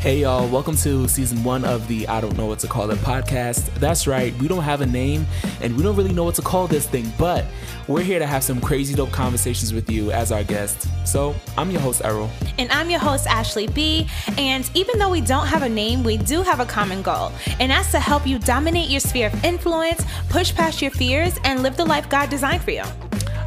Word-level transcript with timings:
Hey 0.00 0.20
y'all, 0.20 0.48
welcome 0.48 0.76
to 0.76 1.08
season 1.08 1.42
one 1.42 1.64
of 1.64 1.88
the 1.88 2.06
I 2.06 2.20
Don't 2.20 2.36
Know 2.36 2.46
What 2.46 2.60
to 2.60 2.68
Call 2.68 2.88
It 2.92 2.98
podcast. 2.98 3.74
That's 3.80 4.06
right, 4.06 4.32
we 4.36 4.46
don't 4.46 4.62
have 4.62 4.80
a 4.80 4.86
name 4.86 5.26
and 5.60 5.76
we 5.76 5.82
don't 5.82 5.96
really 5.96 6.12
know 6.12 6.22
what 6.22 6.36
to 6.36 6.42
call 6.42 6.68
this 6.68 6.86
thing, 6.86 7.12
but 7.18 7.44
we're 7.88 8.04
here 8.04 8.20
to 8.20 8.26
have 8.26 8.44
some 8.44 8.60
crazy 8.60 8.94
dope 8.94 9.10
conversations 9.10 9.74
with 9.74 9.90
you 9.90 10.12
as 10.12 10.30
our 10.30 10.44
guest. 10.44 10.86
So 11.04 11.34
I'm 11.56 11.72
your 11.72 11.80
host, 11.80 12.02
Errol. 12.04 12.30
And 12.58 12.70
I'm 12.70 12.90
your 12.90 13.00
host, 13.00 13.26
Ashley 13.26 13.66
B. 13.66 14.06
And 14.38 14.70
even 14.74 15.00
though 15.00 15.10
we 15.10 15.20
don't 15.20 15.48
have 15.48 15.64
a 15.64 15.68
name, 15.68 16.04
we 16.04 16.16
do 16.16 16.42
have 16.42 16.60
a 16.60 16.64
common 16.64 17.02
goal. 17.02 17.32
And 17.58 17.72
that's 17.72 17.90
to 17.90 17.98
help 17.98 18.24
you 18.24 18.38
dominate 18.38 18.88
your 18.90 19.00
sphere 19.00 19.26
of 19.26 19.44
influence, 19.44 20.04
push 20.28 20.54
past 20.54 20.80
your 20.80 20.92
fears, 20.92 21.40
and 21.42 21.64
live 21.64 21.76
the 21.76 21.84
life 21.84 22.08
God 22.08 22.30
designed 22.30 22.62
for 22.62 22.70
you. 22.70 22.84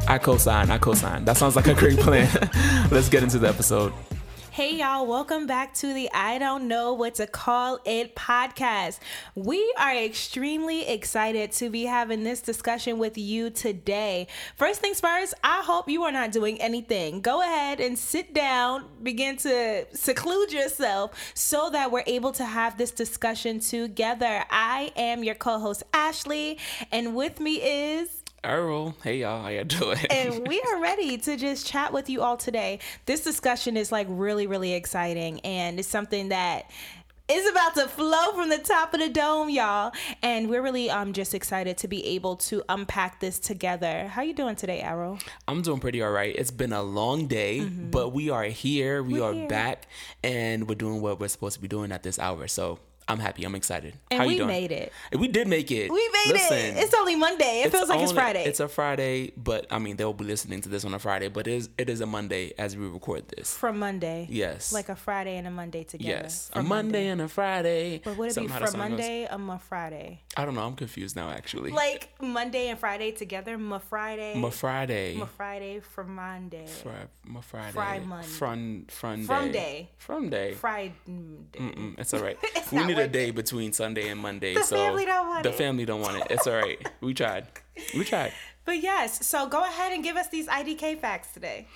I 0.06 0.18
co 0.18 0.36
sign, 0.36 0.70
I 0.70 0.76
co 0.76 0.92
sign. 0.92 1.24
That 1.24 1.38
sounds 1.38 1.56
like 1.56 1.68
a 1.68 1.74
great 1.74 1.98
plan. 1.98 2.28
Let's 2.90 3.08
get 3.08 3.22
into 3.22 3.38
the 3.38 3.48
episode. 3.48 3.94
Hey, 4.52 4.80
y'all, 4.80 5.06
welcome 5.06 5.46
back 5.46 5.72
to 5.76 5.94
the 5.94 6.10
I 6.12 6.36
Don't 6.36 6.68
Know 6.68 6.92
What 6.92 7.14
to 7.14 7.26
Call 7.26 7.78
It 7.86 8.14
podcast. 8.14 8.98
We 9.34 9.74
are 9.78 9.96
extremely 9.96 10.86
excited 10.86 11.52
to 11.52 11.70
be 11.70 11.84
having 11.84 12.22
this 12.22 12.42
discussion 12.42 12.98
with 12.98 13.16
you 13.16 13.48
today. 13.48 14.26
First 14.56 14.82
things 14.82 15.00
first, 15.00 15.32
I 15.42 15.62
hope 15.62 15.88
you 15.88 16.02
are 16.02 16.12
not 16.12 16.32
doing 16.32 16.60
anything. 16.60 17.22
Go 17.22 17.40
ahead 17.40 17.80
and 17.80 17.98
sit 17.98 18.34
down, 18.34 18.84
begin 19.02 19.38
to 19.38 19.86
seclude 19.94 20.52
yourself 20.52 21.32
so 21.32 21.70
that 21.70 21.90
we're 21.90 22.04
able 22.06 22.32
to 22.32 22.44
have 22.44 22.76
this 22.76 22.90
discussion 22.90 23.58
together. 23.58 24.44
I 24.50 24.92
am 24.96 25.24
your 25.24 25.34
co 25.34 25.60
host, 25.60 25.82
Ashley, 25.94 26.58
and 26.92 27.16
with 27.16 27.40
me 27.40 27.54
is. 27.54 28.21
Errol, 28.44 28.96
hey 29.04 29.18
y'all, 29.18 29.42
how 29.42 29.48
you 29.48 29.62
doing? 29.64 29.98
and 30.10 30.48
we 30.48 30.60
are 30.62 30.80
ready 30.80 31.16
to 31.16 31.36
just 31.36 31.64
chat 31.64 31.92
with 31.92 32.10
you 32.10 32.22
all 32.22 32.36
today. 32.36 32.80
This 33.06 33.22
discussion 33.22 33.76
is 33.76 33.92
like 33.92 34.08
really, 34.10 34.48
really 34.48 34.72
exciting, 34.74 35.38
and 35.40 35.78
it's 35.78 35.86
something 35.86 36.30
that 36.30 36.68
is 37.28 37.48
about 37.48 37.74
to 37.76 37.86
flow 37.86 38.32
from 38.32 38.48
the 38.48 38.58
top 38.58 38.94
of 38.94 39.00
the 39.00 39.08
dome, 39.08 39.48
y'all. 39.48 39.92
And 40.22 40.50
we're 40.50 40.60
really 40.60 40.90
um 40.90 41.12
just 41.12 41.34
excited 41.34 41.78
to 41.78 41.88
be 41.88 42.04
able 42.04 42.34
to 42.36 42.64
unpack 42.68 43.20
this 43.20 43.38
together. 43.38 44.08
How 44.08 44.22
you 44.22 44.34
doing 44.34 44.56
today, 44.56 44.80
Errol? 44.80 45.18
I'm 45.46 45.62
doing 45.62 45.78
pretty 45.78 46.02
all 46.02 46.10
right. 46.10 46.34
It's 46.36 46.50
been 46.50 46.72
a 46.72 46.82
long 46.82 47.28
day, 47.28 47.60
mm-hmm. 47.60 47.90
but 47.90 48.12
we 48.12 48.28
are 48.30 48.44
here. 48.44 49.04
We 49.04 49.20
we're 49.20 49.24
are 49.30 49.34
here. 49.34 49.48
back, 49.48 49.86
and 50.24 50.68
we're 50.68 50.74
doing 50.74 51.00
what 51.00 51.20
we're 51.20 51.28
supposed 51.28 51.54
to 51.54 51.60
be 51.60 51.68
doing 51.68 51.92
at 51.92 52.02
this 52.02 52.18
hour. 52.18 52.48
So 52.48 52.80
I'm 53.12 53.18
happy. 53.18 53.44
I'm 53.44 53.54
excited. 53.54 53.94
And 54.10 54.20
How 54.20 54.26
we 54.26 54.32
you 54.32 54.38
doing? 54.38 54.48
We 54.48 54.54
made 54.54 54.72
it. 54.72 54.92
We 55.16 55.28
did 55.28 55.46
make 55.46 55.70
it. 55.70 55.90
We 55.90 56.08
made 56.08 56.32
Listen, 56.32 56.56
it. 56.56 56.76
It's 56.78 56.94
only 56.94 57.14
Monday. 57.14 57.62
It 57.62 57.70
feels 57.70 57.90
like 57.90 57.96
only, 57.96 58.04
it's 58.04 58.12
Friday. 58.12 58.44
It's 58.44 58.60
a 58.60 58.68
Friday, 58.68 59.32
but 59.36 59.66
I 59.70 59.78
mean 59.78 59.96
they'll 59.96 60.14
be 60.14 60.24
listening 60.24 60.62
to 60.62 60.70
this 60.70 60.84
on 60.86 60.94
a 60.94 60.98
Friday, 60.98 61.28
but 61.28 61.46
it 61.46 61.52
is 61.52 61.68
it 61.76 61.90
is 61.90 62.00
a 62.00 62.06
Monday 62.06 62.54
as 62.58 62.74
we 62.74 62.86
record 62.86 63.28
this. 63.28 63.54
From 63.54 63.78
Monday. 63.78 64.26
Yes. 64.30 64.72
Like 64.72 64.88
a 64.88 64.96
Friday 64.96 65.36
and 65.36 65.46
a 65.46 65.50
Monday 65.50 65.84
together. 65.84 66.22
Yes. 66.22 66.48
From 66.52 66.64
a 66.64 66.68
Monday, 66.68 66.86
Monday, 66.86 67.08
and 67.08 67.20
a 67.20 67.28
Friday. 67.28 68.00
But 68.02 68.16
would 68.16 68.30
it 68.30 68.34
Something 68.34 68.58
be 68.58 68.66
from 68.66 68.78
Monday 68.78 69.28
or 69.30 69.54
a 69.54 69.58
Friday? 69.58 70.22
I 70.38 70.46
don't 70.46 70.54
know. 70.54 70.62
I'm 70.62 70.74
confused 70.74 71.14
now 71.14 71.28
actually. 71.28 71.70
Like 71.70 72.08
Monday 72.18 72.68
and 72.68 72.78
Friday 72.78 73.12
together. 73.12 73.58
Ma 73.58 73.78
Friday. 73.78 74.34
Ma 74.36 74.48
Friday. 74.48 75.16
Ma 75.16 75.26
Friday 75.26 75.80
from 75.80 76.14
Monday. 76.14 76.66
Ma 77.26 77.40
Friday. 77.42 77.72
Fry 77.72 77.98
Monday. 77.98 78.26
From 78.26 78.86
from 78.88 79.26
mm, 79.26 79.52
day. 79.52 79.90
From 79.98 80.30
day. 80.30 80.54
Friday. 80.54 80.94
It's 81.98 82.14
all 82.14 82.20
right. 82.20 82.38
we 82.72 82.84
need 82.84 82.98
day 83.08 83.30
between 83.30 83.72
Sunday 83.72 84.08
and 84.08 84.20
Monday. 84.20 84.54
The 84.54 84.62
so 84.62 84.76
family 84.76 85.04
don't 85.04 85.28
want 85.28 85.42
the 85.42 85.50
it. 85.50 85.54
family 85.54 85.84
don't 85.84 86.00
want 86.00 86.18
it. 86.18 86.26
It's 86.30 86.46
all 86.46 86.54
right. 86.54 86.78
We 87.00 87.14
tried. 87.14 87.46
We 87.94 88.04
tried. 88.04 88.32
But 88.64 88.82
yes, 88.82 89.26
so 89.26 89.48
go 89.48 89.64
ahead 89.64 89.92
and 89.92 90.04
give 90.04 90.16
us 90.16 90.28
these 90.28 90.46
IDK 90.46 91.00
facts 91.00 91.32
today. 91.32 91.66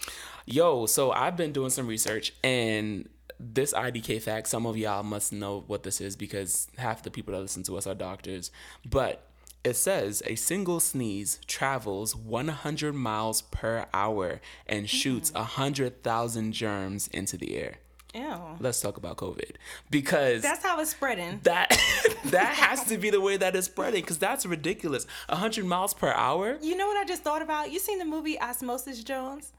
Yo, 0.45 0.87
so 0.87 1.11
I've 1.11 1.37
been 1.37 1.53
doing 1.53 1.71
some 1.71 1.87
research 1.87 2.33
and 2.45 3.09
this 3.39 3.73
IDK 3.73 4.23
fact, 4.23 4.49
some 4.49 4.67
of 4.67 4.77
y'all 4.77 5.03
must 5.03 5.33
know 5.33 5.65
what 5.67 5.83
this 5.83 6.01
is 6.01 6.17
because 6.17 6.69
half 6.79 7.03
the 7.03 7.11
people 7.11 7.35
that 7.35 7.41
listen 7.41 7.63
to 7.65 7.77
us 7.77 7.87
are 7.87 7.95
doctors. 7.95 8.51
But 8.85 9.27
it 9.65 9.75
says 9.75 10.23
a 10.27 10.37
single 10.37 10.81
sneeze 10.81 11.41
travels 11.47 12.15
100 12.15 12.95
miles 12.95 13.43
per 13.43 13.87
hour 13.93 14.41
and 14.67 14.89
shoots 14.89 15.31
mm. 15.33 15.37
100,000 15.37 16.53
germs 16.53 17.09
into 17.09 17.37
the 17.37 17.57
air. 17.57 17.79
Ew. 18.17 18.57
Let's 18.61 18.81
talk 18.81 18.97
about 18.97 19.19
COVID 19.19 19.53
because 19.91 20.43
that's 20.43 20.65
how 20.65 20.81
it's 20.81 20.91
spreading. 20.91 21.41
That 21.43 21.71
that 22.27 22.55
has 22.55 22.85
to 22.85 22.97
be 22.97 23.11
the 23.11 23.21
way 23.21 23.37
that 23.37 23.55
it's 23.55 23.67
spreading 23.67 24.01
because 24.01 24.19
that's 24.19 24.47
ridiculous. 24.47 25.07
100 25.29 25.67
miles 25.67 25.93
per 25.93 26.13
hour. 26.13 26.57
You 26.63 26.77
know 26.77 26.87
what 26.87 26.97
I 26.97 27.05
just 27.05 27.23
thought 27.23 27.43
about? 27.43 27.71
You 27.71 27.79
seen 27.79 27.99
the 27.99 28.05
movie 28.07 28.41
Osmosis 28.41 29.05
Jones? 29.05 29.53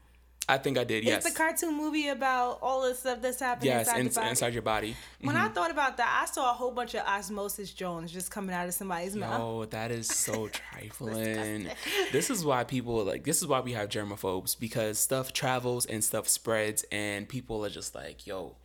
I 0.48 0.56
think 0.56 0.78
I 0.78 0.84
did. 0.84 1.04
Yes. 1.04 1.26
It's 1.26 1.34
the 1.34 1.38
cartoon 1.38 1.76
movie 1.76 2.08
about 2.08 2.60
all 2.62 2.82
the 2.82 2.94
stuff 2.94 3.20
that's 3.20 3.38
happening 3.38 3.70
yes, 3.70 3.94
inside, 3.94 4.22
in, 4.22 4.28
inside 4.28 4.52
your 4.54 4.62
body. 4.62 4.96
When 5.20 5.36
mm-hmm. 5.36 5.44
I 5.44 5.48
thought 5.50 5.70
about 5.70 5.98
that, 5.98 6.20
I 6.22 6.32
saw 6.32 6.50
a 6.50 6.54
whole 6.54 6.70
bunch 6.70 6.94
of 6.94 7.02
osmosis 7.06 7.70
Jones 7.72 8.10
just 8.10 8.30
coming 8.30 8.54
out 8.54 8.66
of 8.66 8.72
somebody's 8.72 9.14
Yo, 9.14 9.20
mouth. 9.20 9.40
Oh, 9.40 9.64
that 9.66 9.90
is 9.90 10.08
so 10.08 10.48
trifling. 10.72 11.68
this 12.12 12.30
is 12.30 12.46
why 12.46 12.64
people 12.64 13.04
like. 13.04 13.24
This 13.24 13.42
is 13.42 13.46
why 13.46 13.60
we 13.60 13.72
have 13.72 13.90
germaphobes 13.90 14.58
because 14.58 14.98
stuff 14.98 15.34
travels 15.34 15.84
and 15.84 16.02
stuff 16.02 16.26
spreads, 16.28 16.84
and 16.90 17.28
people 17.28 17.64
are 17.66 17.70
just 17.70 17.94
like, 17.94 18.26
"Yo." 18.26 18.56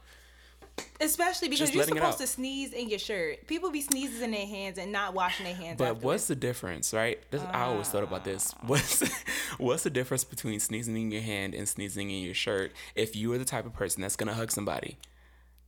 Especially 1.00 1.50
because 1.50 1.73
you're 1.73 1.84
supposed 1.84 2.19
to 2.19 2.28
sneeze 2.28 2.72
in 2.72 2.89
your 2.89 3.00
shirt. 3.00 3.45
People 3.47 3.72
be 3.72 3.81
sneezing 3.81 4.23
in 4.23 4.31
their 4.31 4.47
hands 4.47 4.78
and 4.78 4.91
not 4.91 5.13
washing 5.13 5.45
their 5.45 5.56
hands. 5.56 5.78
But 5.78 5.85
afterwards. 5.85 6.03
what's 6.03 6.28
the 6.28 6.35
difference, 6.35 6.94
right? 6.94 7.19
This, 7.29 7.41
uh, 7.41 7.50
I 7.51 7.61
always 7.63 7.89
thought 7.89 8.03
about 8.03 8.23
this. 8.23 8.53
Ah. 8.56 8.63
What's 8.67 9.03
what's 9.57 9.83
the 9.83 9.89
difference 9.89 10.23
between 10.23 10.59
sneezing 10.59 10.95
in 10.95 11.12
your 11.12 11.22
hand 11.22 11.56
and 11.56 11.67
sneezing 11.67 12.09
in 12.09 12.23
your 12.23 12.33
shirt? 12.33 12.72
If 12.95 13.16
you 13.16 13.33
are 13.33 13.38
the 13.38 13.45
type 13.45 13.66
of 13.66 13.73
person 13.73 14.01
that's 14.01 14.16
gonna 14.16 14.33
hug 14.33 14.51
somebody. 14.51 14.97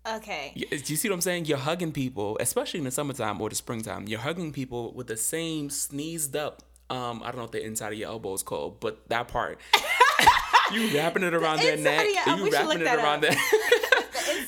Okay. 0.08 0.54
Do 0.56 0.78
you 0.86 0.96
see 0.96 1.10
what 1.10 1.16
I'm 1.16 1.22
saying? 1.22 1.46
You're 1.46 1.58
hugging 1.58 1.92
people, 1.92 2.38
especially 2.40 2.78
in 2.78 2.84
the 2.84 2.92
summertime 2.92 3.42
or 3.42 3.50
the 3.50 3.56
springtime. 3.56 4.08
You're 4.08 4.20
hugging 4.20 4.54
people 4.54 4.94
with 4.94 5.08
the 5.08 5.18
same 5.18 5.72
sneezed 5.72 6.36
up. 6.36 6.62
Um, 6.92 7.24
I 7.24 7.28
don't 7.28 7.38
know 7.38 7.42
what 7.44 7.52
the 7.52 7.66
inside 7.66 7.94
of 7.94 7.98
your 7.98 8.10
elbow 8.10 8.34
is 8.36 8.44
called, 8.44 8.80
but 8.80 9.10
that 9.10 9.28
part. 9.28 9.60
you 10.72 10.96
wrapping 10.96 11.24
it 11.24 11.34
around 11.34 11.58
the 11.58 11.66
their 11.66 11.78
neck. 11.78 12.06
You 12.28 12.52
wrapping 12.52 12.82
it 12.82 12.88
around 12.88 13.22
their 13.22 13.32
inside 13.32 13.72
your 13.72 13.85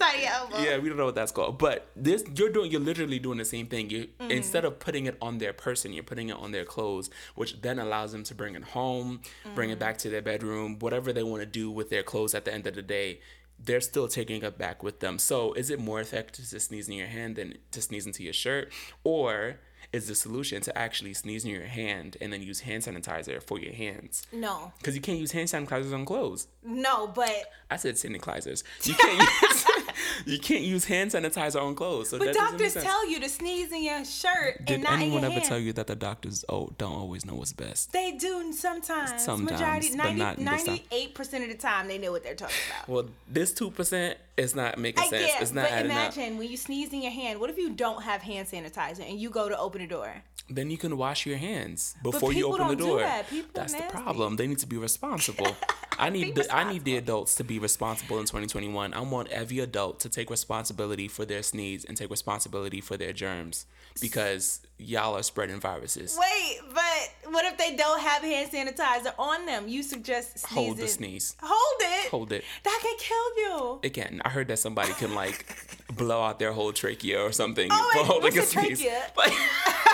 elbow. 0.02 0.60
Yeah, 0.60 0.78
we 0.78 0.90
don't 0.90 0.98
know 0.98 1.06
what 1.06 1.16
that's 1.16 1.32
called. 1.32 1.58
But 1.58 1.90
this 1.96 2.24
you're 2.36 2.52
doing 2.52 2.72
you're 2.72 2.82
literally 2.82 3.20
doing 3.20 3.38
the 3.38 3.46
same 3.46 3.68
thing. 3.68 3.90
You 3.90 4.08
mm-hmm. 4.08 4.32
instead 4.32 4.66
of 4.66 4.80
putting 4.80 5.06
it 5.06 5.18
on 5.22 5.38
their 5.38 5.54
person, 5.54 5.94
you're 5.94 6.04
putting 6.04 6.30
it 6.30 6.38
on 6.38 6.52
their 6.52 6.66
clothes, 6.66 7.10
which 7.36 7.62
then 7.62 7.80
allows 7.80 8.12
them 8.12 8.24
to 8.24 8.36
bring 8.36 8.56
it 8.56 8.64
home, 8.64 9.22
mm-hmm. 9.44 9.56
bring 9.56 9.70
it 9.70 9.74
mm-hmm. 9.74 9.80
back 9.80 9.98
to 10.00 10.10
their 10.10 10.22
bedroom, 10.22 10.80
whatever 10.80 11.14
they 11.14 11.24
want 11.24 11.42
to 11.42 11.46
do 11.46 11.70
with 11.72 11.90
their 11.90 12.04
clothes 12.04 12.34
at 12.34 12.46
the 12.46 12.54
end 12.54 12.68
of 12.68 12.76
the 12.76 12.82
day. 12.82 13.20
They're 13.60 13.82
still 13.82 14.08
taking 14.08 14.44
it 14.44 14.58
back 14.60 14.84
with 14.84 15.00
them. 15.00 15.18
So, 15.18 15.54
is 15.54 15.72
it 15.72 15.80
more 15.80 16.00
effective 16.00 16.48
to 16.48 16.60
sneeze 16.60 16.88
in 16.88 16.94
your 16.94 17.08
hand 17.08 17.38
than 17.38 17.58
to 17.72 17.82
sneeze 17.82 18.06
into 18.06 18.24
your 18.24 18.34
shirt? 18.34 18.72
Or 19.04 19.58
is 19.94 20.08
the 20.08 20.16
solution 20.16 20.62
to 20.62 20.78
actually 20.78 21.14
sneeze 21.14 21.46
in 21.46 21.52
your 21.52 21.66
hand 21.66 22.18
and 22.20 22.32
then 22.32 22.42
use 22.42 22.62
hand 22.62 22.84
sanitizer 22.84 23.42
for 23.42 23.60
your 23.60 23.74
hands. 23.74 24.26
No. 24.32 24.72
Because 24.78 24.96
you 24.96 25.02
can't 25.02 25.20
use 25.20 25.32
hand 25.32 25.48
sanitizers 25.48 25.94
on 25.94 26.06
clothes. 26.06 26.48
No, 26.64 27.08
but 27.08 27.52
I 27.72 27.78
said 27.78 27.96
sanitizers. 27.96 28.64
You 28.84 28.94
can't 29.00 29.20
use 29.20 29.66
you 30.26 30.40
can't 30.40 30.64
use 30.64 30.86
hand 30.86 31.12
sanitizer 31.12 31.62
on 31.62 31.76
clothes. 31.76 32.10
So 32.10 32.20
but 32.20 32.34
doctors 32.34 32.74
tell 32.74 33.10
you 33.10 33.20
to 33.20 33.30
sneeze 33.30 33.72
in 33.72 33.84
your 33.84 34.04
shirt 34.06 34.66
Did 34.66 34.76
and 34.76 34.84
not 34.84 34.94
anyone 34.94 35.24
in 35.24 35.32
your 35.32 35.40
ever 35.40 35.48
tell 35.48 35.60
you 35.60 35.74
that 35.74 35.88
the 35.88 35.96
doctors 35.96 36.46
oh 36.50 36.70
don't 36.78 36.94
always 36.94 37.26
know 37.26 37.36
what's 37.36 37.54
best? 37.54 37.92
They 37.92 38.12
do 38.12 38.52
sometimes. 38.54 39.24
Sometimes, 39.24 39.52
Majority, 39.52 39.96
90, 39.96 40.44
98 40.44 41.16
percent 41.16 41.44
of 41.44 41.50
the 41.50 41.58
time 41.58 41.88
they 41.88 41.98
know 41.98 42.12
what 42.12 42.24
they're 42.24 42.36
talking 42.36 42.56
about. 42.70 42.90
Well, 42.90 43.06
this 43.28 43.54
two 43.54 43.72
percent 43.72 44.18
is 44.38 44.56
not 44.56 44.78
making 44.78 45.04
I 45.04 45.08
sense. 45.08 45.26
Get, 45.26 45.42
it's 45.42 45.54
not 45.54 45.70
but 45.70 45.86
imagine 45.86 46.34
up. 46.34 46.40
when 46.40 46.50
you 46.50 46.58
sneeze 46.58 46.94
in 46.94 47.02
your 47.02 47.12
hand. 47.12 47.40
What 47.40 47.50
if 47.50 47.58
you 47.58 47.72
don't 47.72 48.04
have 48.04 48.22
hand 48.22 48.48
sanitizer 48.48 49.08
and 49.08 49.20
you 49.20 49.30
go 49.30 49.50
to 49.50 49.58
open 49.58 49.82
the 49.82 49.88
door? 49.88 50.24
Then 50.50 50.70
you 50.70 50.78
can 50.78 50.96
wash 50.98 51.26
your 51.26 51.38
hands 51.38 51.96
before 52.02 52.32
you 52.32 52.48
open 52.48 52.70
the 52.70 52.76
door. 52.76 53.00
That. 53.00 53.26
That's 53.54 53.74
the 53.74 53.84
problem. 53.90 54.38
They 54.38 54.48
need 54.48 54.60
to 54.60 54.68
be 54.68 54.78
responsible. 54.78 55.56
I 55.98 56.10
need 56.10 56.36
the 56.36 56.54
I 56.54 56.72
need 56.72 56.84
the 56.84 56.98
adults 56.98 57.36
to 57.36 57.44
be 57.44 57.60
responsible 57.60 58.20
in 58.20 58.26
2021. 58.26 58.94
I 58.94 59.02
want 59.02 59.30
every 59.30 59.60
adult 59.60 60.00
to 60.02 60.10
take 60.10 60.30
responsibility 60.30 61.08
for 61.08 61.26
their 61.26 61.44
sneeze 61.44 61.86
and 61.86 61.98
take 61.98 62.10
responsibility 62.10 62.82
for 62.82 62.98
their 62.98 63.14
germs 63.14 63.66
because 64.02 64.62
y'all 64.78 65.18
are 65.18 65.24
spreading 65.24 65.60
viruses. 65.60 66.18
Wait, 66.20 66.60
but 66.74 67.32
what 67.32 67.46
if 67.46 67.58
they 67.58 67.76
don't 67.76 68.00
have 68.00 68.22
hand 68.22 68.52
sanitizer 68.52 69.14
on 69.18 69.46
them? 69.46 69.68
You 69.68 69.84
suggest 69.84 70.40
sneezing. 70.40 70.66
hold 70.66 70.78
the 70.78 70.88
sneeze. 70.88 71.36
Hold 71.42 71.82
it. 71.82 72.12
Hold 72.12 72.32
it. 72.32 72.44
That 72.64 72.80
can 72.82 72.98
kill 73.00 73.38
you. 73.38 73.80
Again, 73.84 74.22
I 74.24 74.30
heard 74.30 74.48
that 74.50 74.60
somebody 74.60 74.94
can 74.94 75.16
like 75.16 75.46
blow 75.96 76.22
out 76.22 76.40
their 76.40 76.54
whole 76.54 76.74
trachea 76.74 77.22
or 77.22 77.32
something 77.32 77.70
oh, 77.72 77.92
for 77.94 78.06
holding 78.06 78.38
a 78.38 78.44
sneeze. 78.44 78.86
But 79.16 79.28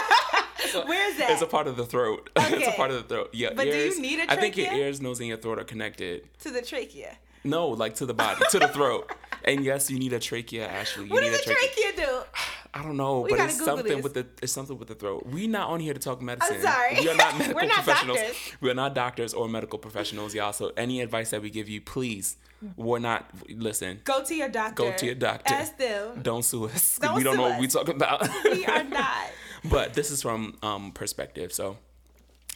Where 0.81 1.09
is 1.11 1.17
that? 1.17 1.29
It's 1.31 1.41
a 1.41 1.47
part 1.47 1.67
of 1.67 1.77
the 1.77 1.85
throat. 1.85 2.29
Okay. 2.37 2.55
it's 2.57 2.67
a 2.67 2.71
part 2.71 2.91
of 2.91 2.97
the 2.97 3.03
throat. 3.03 3.29
Yeah. 3.33 3.49
But 3.55 3.67
ears, 3.67 3.95
do 3.95 4.01
you 4.01 4.07
need 4.07 4.19
a 4.19 4.25
trachea? 4.25 4.37
I 4.37 4.41
think 4.41 4.57
your 4.57 4.73
ears, 4.73 5.01
nose, 5.01 5.19
and 5.19 5.27
your 5.29 5.37
throat 5.37 5.59
are 5.59 5.63
connected. 5.63 6.27
To 6.39 6.51
the 6.51 6.61
trachea. 6.61 7.17
No, 7.45 7.67
like 7.69 7.95
to 7.95 8.05
the 8.05 8.13
body, 8.13 8.41
to 8.51 8.59
the 8.59 8.67
throat. 8.69 9.11
And 9.45 9.65
yes, 9.65 9.91
you 9.91 9.99
need 9.99 10.13
a 10.13 10.19
trachea, 10.19 10.65
Ashley. 10.65 11.03
You 11.03 11.09
what 11.11 11.21
need 11.21 11.31
does 11.31 11.41
a 11.41 11.43
trachea. 11.43 11.67
trachea 11.93 12.05
do? 12.05 12.21
I 12.73 12.81
don't 12.81 12.95
know, 12.95 13.19
We 13.19 13.31
but 13.31 13.41
it's 13.41 13.59
Google 13.59 13.75
something 13.75 13.95
this. 13.97 14.03
with 14.03 14.13
the 14.13 14.25
it's 14.41 14.53
something 14.53 14.79
with 14.79 14.87
the 14.87 14.95
throat. 14.95 15.25
We're 15.29 15.49
not 15.49 15.69
on 15.69 15.81
here 15.81 15.93
to 15.93 15.99
talk 15.99 16.21
medicine. 16.21 16.61
sorry. 16.61 16.95
We 17.01 17.09
are 17.09 17.15
not 17.15 17.37
medical 17.37 17.55
We're 17.61 17.67
not 17.67 17.83
professionals. 17.83 18.19
doctors. 18.19 18.37
We're 18.61 18.73
not 18.73 18.95
doctors 18.95 19.33
or 19.33 19.49
medical 19.49 19.79
professionals, 19.79 20.33
y'all. 20.33 20.53
So 20.53 20.71
any 20.77 21.01
advice 21.01 21.31
that 21.31 21.41
we 21.41 21.49
give 21.49 21.67
you, 21.67 21.81
please, 21.81 22.37
we're 22.77 22.99
not 22.99 23.29
listen. 23.49 23.99
Go 24.05 24.23
to 24.23 24.33
your 24.33 24.47
doctor. 24.47 24.75
Go 24.75 24.93
to 24.93 25.05
your 25.05 25.15
doctor. 25.15 25.53
Ask 25.53 25.77
them. 25.77 26.21
Don't 26.21 26.43
sue 26.45 26.65
us. 26.69 26.97
Don't 26.99 27.15
we 27.15 27.23
don't 27.23 27.35
know 27.35 27.43
us. 27.43 27.51
what 27.51 27.59
we're 27.59 27.67
talking 27.67 27.95
about. 27.95 28.25
We 28.45 28.65
are 28.65 28.83
not. 28.85 29.27
But 29.65 29.93
this 29.93 30.11
is 30.11 30.21
from 30.21 30.57
um 30.61 30.91
perspective. 30.91 31.53
So 31.53 31.77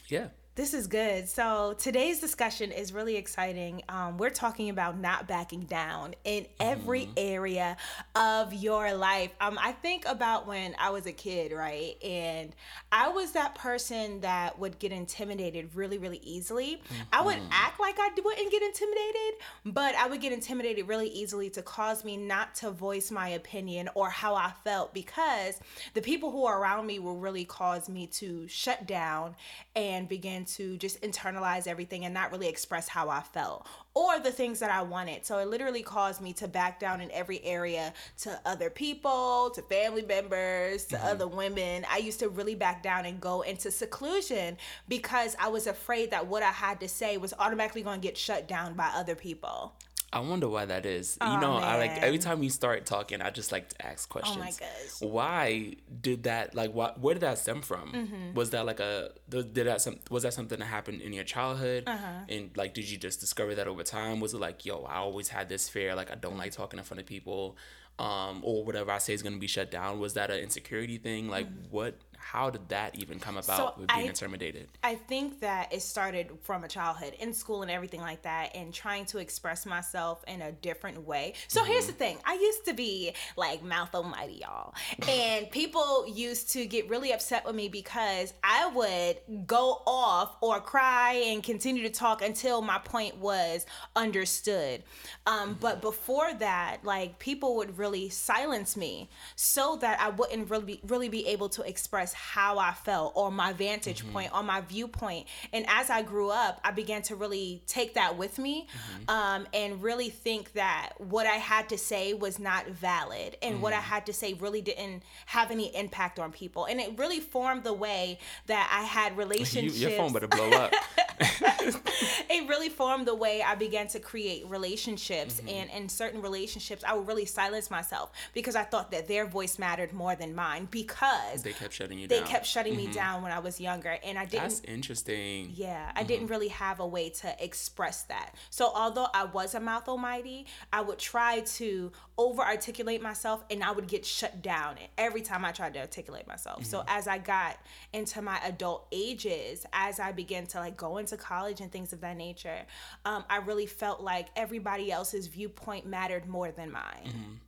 yeah. 0.08 0.28
This 0.58 0.74
is 0.74 0.88
good. 0.88 1.28
So 1.28 1.76
today's 1.78 2.18
discussion 2.18 2.72
is 2.72 2.92
really 2.92 3.14
exciting. 3.14 3.80
Um, 3.88 4.18
we're 4.18 4.28
talking 4.30 4.70
about 4.70 4.98
not 4.98 5.28
backing 5.28 5.60
down 5.66 6.16
in 6.24 6.46
every 6.58 7.02
Mm-hmm. 7.02 7.12
area 7.16 7.76
of 8.16 8.52
your 8.52 8.92
life. 8.94 9.30
Um, 9.40 9.56
I 9.62 9.70
think 9.70 10.04
about 10.04 10.48
when 10.48 10.74
I 10.76 10.90
was 10.90 11.06
a 11.06 11.12
kid, 11.12 11.52
right? 11.52 11.94
And 12.02 12.56
I 12.90 13.06
was 13.10 13.30
that 13.32 13.54
person 13.54 14.20
that 14.22 14.58
would 14.58 14.80
get 14.80 14.90
intimidated 14.90 15.76
really, 15.76 15.96
really 15.98 16.18
easily. 16.24 16.82
I 17.12 17.22
would 17.22 17.36
Mm-hmm. 17.36 17.52
act 17.52 17.78
like 17.78 17.94
I 18.00 18.08
wouldn't 18.20 18.50
get 18.50 18.60
intimidated, 18.62 19.34
but 19.64 19.94
I 19.94 20.08
would 20.08 20.20
get 20.20 20.32
intimidated 20.32 20.88
really 20.88 21.08
easily 21.08 21.50
to 21.50 21.62
cause 21.62 22.04
me 22.04 22.16
not 22.16 22.56
to 22.56 22.72
voice 22.72 23.12
my 23.12 23.28
opinion 23.28 23.90
or 23.94 24.10
how 24.10 24.34
I 24.34 24.50
felt 24.64 24.92
because 24.92 25.60
the 25.94 26.02
people 26.02 26.32
who 26.32 26.46
are 26.46 26.60
around 26.60 26.84
me 26.88 26.98
will 26.98 27.16
really 27.16 27.44
cause 27.44 27.88
me 27.88 28.08
to 28.08 28.48
shut 28.48 28.88
down 28.88 29.36
and 29.76 30.08
begin 30.08 30.46
to 30.56 30.76
just 30.76 31.00
internalize 31.02 31.66
everything 31.66 32.04
and 32.04 32.14
not 32.14 32.32
really 32.32 32.48
express 32.48 32.88
how 32.88 33.08
I 33.08 33.22
felt 33.22 33.66
or 33.94 34.20
the 34.20 34.30
things 34.30 34.60
that 34.60 34.70
I 34.70 34.82
wanted. 34.82 35.26
So 35.26 35.38
it 35.38 35.48
literally 35.48 35.82
caused 35.82 36.20
me 36.20 36.32
to 36.34 36.46
back 36.46 36.78
down 36.78 37.00
in 37.00 37.10
every 37.10 37.42
area 37.44 37.92
to 38.18 38.40
other 38.46 38.70
people, 38.70 39.50
to 39.54 39.62
family 39.62 40.02
members, 40.02 40.84
to 40.86 40.96
mm-hmm. 40.96 41.06
other 41.06 41.26
women. 41.26 41.84
I 41.90 41.98
used 41.98 42.20
to 42.20 42.28
really 42.28 42.54
back 42.54 42.82
down 42.82 43.06
and 43.06 43.20
go 43.20 43.42
into 43.42 43.70
seclusion 43.70 44.56
because 44.88 45.34
I 45.40 45.48
was 45.48 45.66
afraid 45.66 46.12
that 46.12 46.26
what 46.26 46.42
I 46.42 46.50
had 46.52 46.78
to 46.80 46.88
say 46.88 47.16
was 47.16 47.34
automatically 47.38 47.82
going 47.82 48.00
to 48.00 48.06
get 48.06 48.16
shut 48.16 48.46
down 48.46 48.74
by 48.74 48.90
other 48.94 49.16
people. 49.16 49.74
I 50.10 50.20
wonder 50.20 50.48
why 50.48 50.64
that 50.64 50.86
is. 50.86 51.18
Oh, 51.20 51.34
you 51.34 51.40
know, 51.40 51.54
I 51.54 51.76
like 51.76 51.90
every 52.02 52.18
time 52.18 52.42
you 52.42 52.48
start 52.48 52.86
talking, 52.86 53.20
I 53.20 53.28
just 53.30 53.52
like 53.52 53.68
to 53.70 53.86
ask 53.86 54.08
questions. 54.08 54.38
Oh 54.38 54.40
my 54.40 54.50
gosh. 54.50 55.00
Why 55.00 55.76
did 56.00 56.22
that? 56.22 56.54
Like, 56.54 56.72
what? 56.72 56.98
Where 56.98 57.14
did 57.14 57.20
that 57.20 57.38
stem 57.38 57.60
from? 57.60 57.92
Mm-hmm. 57.92 58.34
Was 58.34 58.50
that 58.50 58.64
like 58.64 58.80
a? 58.80 59.10
Did 59.28 59.54
that 59.54 59.82
some? 59.82 59.98
Was 60.10 60.22
that 60.22 60.32
something 60.32 60.58
that 60.58 60.64
happened 60.64 61.02
in 61.02 61.12
your 61.12 61.24
childhood? 61.24 61.84
Uh-huh. 61.86 62.06
And 62.28 62.50
like, 62.56 62.72
did 62.72 62.88
you 62.88 62.96
just 62.96 63.20
discover 63.20 63.54
that 63.56 63.68
over 63.68 63.82
time? 63.82 64.20
Was 64.20 64.32
it 64.32 64.40
like, 64.40 64.64
yo, 64.64 64.82
I 64.84 64.96
always 64.96 65.28
had 65.28 65.50
this 65.50 65.68
fear, 65.68 65.94
like 65.94 66.10
I 66.10 66.14
don't 66.14 66.38
like 66.38 66.52
talking 66.52 66.78
in 66.78 66.84
front 66.86 67.00
of 67.00 67.06
people, 67.06 67.58
um, 67.98 68.40
or 68.42 68.64
whatever 68.64 68.90
I 68.90 68.98
say 68.98 69.12
is 69.12 69.22
gonna 69.22 69.36
be 69.36 69.46
shut 69.46 69.70
down? 69.70 70.00
Was 70.00 70.14
that 70.14 70.30
an 70.30 70.38
insecurity 70.38 70.96
thing? 70.96 71.28
Like, 71.28 71.48
what? 71.70 71.96
How 72.18 72.50
did 72.50 72.68
that 72.68 72.94
even 72.96 73.18
come 73.18 73.36
about 73.36 73.48
Mm-hmm. 73.48 73.56
So 73.58 73.74
with 73.80 73.88
being 73.88 74.06
I- 74.06 74.08
intimidated? 74.08 74.68
I 74.84 74.94
think 74.94 75.40
that 75.40 75.72
it 75.72 75.82
started 75.82 76.30
from 76.42 76.64
a 76.64 76.68
childhood 76.68 77.14
in 77.18 77.32
school 77.32 77.62
and 77.62 77.70
everything 77.70 78.00
like 78.00 78.22
that, 78.22 78.54
and 78.54 78.72
trying 78.72 79.06
to 79.06 79.18
express 79.18 79.64
myself 79.66 80.22
in 80.28 80.42
a 80.42 80.52
different 80.52 81.06
way. 81.06 81.34
So 81.48 81.64
here's 81.64 81.86
the 81.86 81.92
thing 81.92 82.18
I 82.24 82.34
used 82.34 82.64
to 82.66 82.74
be 82.74 83.14
like 83.36 83.62
mouth 83.62 83.94
almighty, 83.94 84.40
y'all. 84.42 84.74
And 85.08 85.50
people 85.50 86.06
used 86.06 86.50
to 86.52 86.66
get 86.66 86.88
really 86.88 87.12
upset 87.12 87.44
with 87.46 87.54
me 87.54 87.68
because 87.68 88.34
I 88.44 88.66
would 88.68 89.46
go 89.46 89.82
off 89.86 90.36
or 90.40 90.60
cry 90.60 91.12
and 91.28 91.42
continue 91.42 91.82
to 91.84 91.90
talk 91.90 92.20
until 92.22 92.60
my 92.60 92.78
point 92.78 93.16
was 93.18 93.64
understood. 93.96 94.82
Um, 95.26 95.56
but 95.60 95.80
before 95.80 96.32
that, 96.34 96.78
like 96.84 97.18
people 97.18 97.56
would 97.56 97.78
really 97.78 98.08
silence 98.08 98.76
me 98.76 99.08
so 99.36 99.76
that 99.80 100.00
I 100.00 100.08
wouldn't 100.10 100.50
really 100.50 100.64
be, 100.64 100.80
really 100.86 101.08
be 101.08 101.26
able 101.28 101.48
to 101.50 101.62
express 101.62 102.07
how 102.12 102.58
I 102.58 102.72
felt 102.72 103.12
or 103.16 103.30
my 103.30 103.52
vantage 103.52 104.02
mm-hmm. 104.02 104.12
point 104.12 104.30
or 104.34 104.42
my 104.42 104.60
viewpoint. 104.60 105.26
And 105.52 105.64
as 105.68 105.90
I 105.90 106.02
grew 106.02 106.30
up, 106.30 106.60
I 106.64 106.70
began 106.70 107.02
to 107.02 107.16
really 107.16 107.62
take 107.66 107.94
that 107.94 108.16
with 108.16 108.38
me 108.38 108.66
mm-hmm. 108.70 109.10
um, 109.10 109.46
and 109.52 109.82
really 109.82 110.10
think 110.10 110.52
that 110.52 110.92
what 110.98 111.26
I 111.26 111.36
had 111.36 111.68
to 111.70 111.78
say 111.78 112.14
was 112.14 112.38
not 112.38 112.68
valid 112.68 113.36
and 113.42 113.62
what 113.62 113.72
I 113.72 113.76
mm-hmm. 113.76 113.84
had 113.84 114.06
to 114.06 114.12
say 114.12 114.34
really 114.34 114.60
didn't 114.60 115.02
have 115.26 115.50
any 115.50 115.74
impact 115.74 116.18
on 116.18 116.32
people. 116.32 116.66
And 116.66 116.80
it 116.80 116.98
really 116.98 117.20
formed 117.20 117.64
the 117.64 117.72
way 117.72 118.18
that 118.46 118.70
I 118.72 118.84
had 118.84 119.12
You, 119.12 119.18
relationships 119.18 119.78
your 119.78 119.90
phone 119.92 120.12
better 120.12 120.28
blow 120.28 120.50
up. 120.50 120.72
it 121.20 122.48
really 122.48 122.68
formed 122.68 123.06
the 123.06 123.14
way 123.14 123.42
I 123.42 123.54
began 123.54 123.88
to 123.88 124.00
create 124.00 124.46
relationships. 124.48 125.40
And 125.48 125.70
in 125.70 125.88
certain 125.88 126.22
relationships, 126.22 126.84
I 126.86 126.94
would 126.94 127.06
really 127.06 127.24
silence 127.24 127.70
myself 127.70 128.12
because 128.32 128.56
I 128.56 128.62
thought 128.62 128.90
that 128.92 129.08
their 129.08 129.26
voice 129.26 129.58
mattered 129.58 129.92
more 129.92 130.14
than 130.14 130.34
mine 130.34 130.68
because 130.70 131.42
they 131.42 131.52
kept 131.52 131.74
shutting 131.74 131.97
you 131.98 132.08
they 132.08 132.20
down. 132.20 132.28
kept 132.28 132.46
shutting 132.46 132.76
me 132.76 132.84
mm-hmm. 132.84 132.92
down 132.92 133.22
when 133.22 133.32
I 133.32 133.38
was 133.38 133.60
younger. 133.60 133.96
And 134.04 134.18
I 134.18 134.24
didn't. 134.24 134.42
That's 134.44 134.60
interesting. 134.60 135.52
Yeah, 135.54 135.90
I 135.94 136.00
mm-hmm. 136.00 136.08
didn't 136.08 136.26
really 136.28 136.48
have 136.48 136.80
a 136.80 136.86
way 136.86 137.10
to 137.10 137.44
express 137.44 138.02
that. 138.04 138.34
So 138.50 138.70
although 138.74 139.08
I 139.14 139.24
was 139.24 139.54
a 139.54 139.60
mouth 139.60 139.88
almighty, 139.88 140.46
I 140.72 140.80
would 140.80 140.98
try 140.98 141.40
to 141.40 141.92
over 142.16 142.42
articulate 142.42 143.02
myself 143.02 143.44
and 143.50 143.62
I 143.62 143.70
would 143.70 143.86
get 143.86 144.04
shut 144.04 144.42
down 144.42 144.76
every 144.96 145.22
time 145.22 145.44
I 145.44 145.52
tried 145.52 145.74
to 145.74 145.80
articulate 145.80 146.26
myself. 146.26 146.64
So 146.64 146.78
mm-hmm. 146.78 146.88
as 146.88 147.06
I 147.06 147.18
got 147.18 147.58
into 147.92 148.22
my 148.22 148.38
adult 148.44 148.86
ages, 148.92 149.64
as 149.72 150.00
I 150.00 150.12
began 150.12 150.46
to 150.48 150.58
like 150.58 150.76
go 150.76 150.98
into 150.98 151.16
college 151.16 151.60
and 151.60 151.70
things 151.70 151.92
of 151.92 152.00
that 152.00 152.16
nature, 152.16 152.62
um, 153.04 153.24
I 153.30 153.38
really 153.38 153.66
felt 153.66 154.00
like 154.00 154.28
everybody 154.36 154.90
else's 154.90 155.26
viewpoint 155.26 155.86
mattered 155.86 156.26
more 156.26 156.50
than 156.50 156.72
mine. 156.72 157.40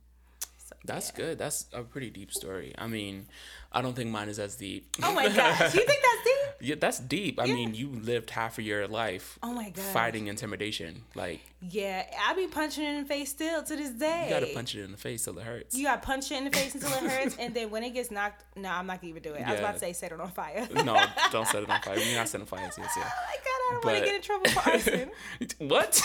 So, 0.71 0.93
That's 0.93 1.11
good. 1.11 1.37
That's 1.37 1.65
a 1.73 1.83
pretty 1.83 2.09
deep 2.09 2.31
story. 2.33 2.73
I 2.77 2.87
mean, 2.87 3.27
I 3.71 3.81
don't 3.81 3.95
think 3.95 4.09
mine 4.09 4.29
is 4.29 4.39
as 4.39 4.55
deep. 4.55 4.87
Oh 5.03 5.13
my 5.13 5.27
gosh, 5.29 5.59
you 5.75 5.85
think 5.85 5.87
that's 6.01 6.23
deep? 6.23 6.37
Yeah, 6.69 6.75
that's 6.79 6.99
deep. 6.99 7.39
I 7.39 7.45
mean, 7.47 7.73
you 7.73 7.89
lived 7.89 8.29
half 8.29 8.57
of 8.59 8.63
your 8.65 8.87
life 8.87 9.39
Oh 9.41 9.51
my 9.51 9.69
gosh. 9.69 9.83
fighting 9.85 10.27
intimidation. 10.27 11.03
Like, 11.15 11.39
Yeah, 11.61 12.05
I 12.27 12.33
be 12.35 12.47
punching 12.47 12.83
it 12.83 12.89
in 12.95 13.01
the 13.03 13.07
face 13.07 13.29
still 13.29 13.63
to 13.63 13.75
this 13.75 13.89
day. 13.91 14.25
you 14.25 14.29
gotta 14.29 14.53
punch 14.53 14.75
it 14.75 14.83
in 14.83 14.91
the 14.91 14.97
face 14.97 15.23
till 15.23 15.37
it 15.39 15.43
hurts. 15.43 15.75
You 15.75 15.85
gotta 15.85 16.01
punch 16.01 16.31
it 16.31 16.37
in 16.37 16.43
the 16.45 16.51
face 16.51 16.73
until 16.75 16.91
it 16.93 17.11
hurts, 17.11 17.35
and 17.39 17.53
then 17.55 17.69
when 17.71 17.83
it 17.83 17.91
gets 17.91 18.11
knocked, 18.11 18.43
no, 18.55 18.69
I'm 18.69 18.85
not 18.87 19.01
gonna 19.01 19.09
even 19.11 19.23
do 19.23 19.33
it. 19.33 19.41
I 19.41 19.51
was 19.51 19.59
about 19.59 19.73
to 19.73 19.79
say 19.79 19.93
set 19.93 20.11
it 20.11 20.19
on 20.19 20.29
fire. 20.31 20.67
no, 20.73 20.97
don't 21.31 21.47
set 21.51 21.63
it 21.63 21.69
on 21.69 21.81
fire. 21.81 21.97
You're 21.97 22.17
not 22.17 22.27
setting 22.27 22.45
fires. 22.47 22.75
Yes, 22.77 22.93
yeah. 22.97 23.03
Oh 23.05 23.25
my 23.27 23.35
god, 23.35 23.45
I 23.47 23.73
don't 23.73 23.85
want 23.85 23.97
to 23.99 24.05
get 24.05 24.15
in 24.15 24.21
trouble 24.21 24.49
for 24.51 24.69
arson. 24.69 25.11
what? 25.69 26.01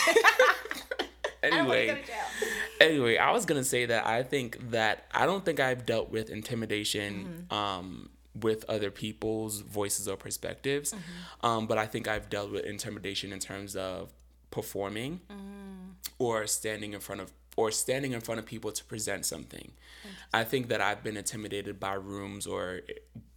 I 1.53 1.57
don't 1.57 1.67
want 1.67 1.79
to 1.79 1.85
go 1.85 1.91
anyway, 1.93 2.03
jail. 2.07 2.49
anyway, 2.81 3.17
I 3.17 3.31
was 3.31 3.45
gonna 3.45 3.63
say 3.63 3.85
that 3.87 4.05
I 4.05 4.23
think 4.23 4.71
that 4.71 5.05
I 5.13 5.25
don't 5.25 5.43
think 5.45 5.59
I've 5.59 5.85
dealt 5.85 6.09
with 6.11 6.29
intimidation 6.29 7.45
Mm-hmm. 7.49 7.53
um, 7.53 8.09
with 8.35 8.65
other 8.69 8.91
people's 8.91 9.61
voices 9.61 10.07
or 10.07 10.15
perspectives, 10.15 10.93
Mm-hmm. 10.93 11.45
um, 11.45 11.67
but 11.67 11.77
I 11.79 11.87
think 11.87 12.07
I've 12.07 12.29
dealt 12.29 12.51
with 12.51 12.65
intimidation 12.65 13.33
in 13.33 13.39
terms 13.39 13.75
of 13.75 14.11
performing 14.51 15.21
Mm. 15.29 15.93
or 16.19 16.47
standing 16.47 16.93
in 16.93 16.99
front 16.99 17.21
of 17.21 17.31
or 17.55 17.71
standing 17.71 18.11
in 18.13 18.21
front 18.21 18.37
of 18.39 18.45
people 18.45 18.71
to 18.71 18.83
present 18.85 19.25
something. 19.25 19.71
I 20.31 20.43
think 20.43 20.67
that 20.69 20.79
I've 20.79 21.03
been 21.03 21.17
intimidated 21.17 21.79
by 21.79 21.93
rooms 21.95 22.45
or 22.45 22.81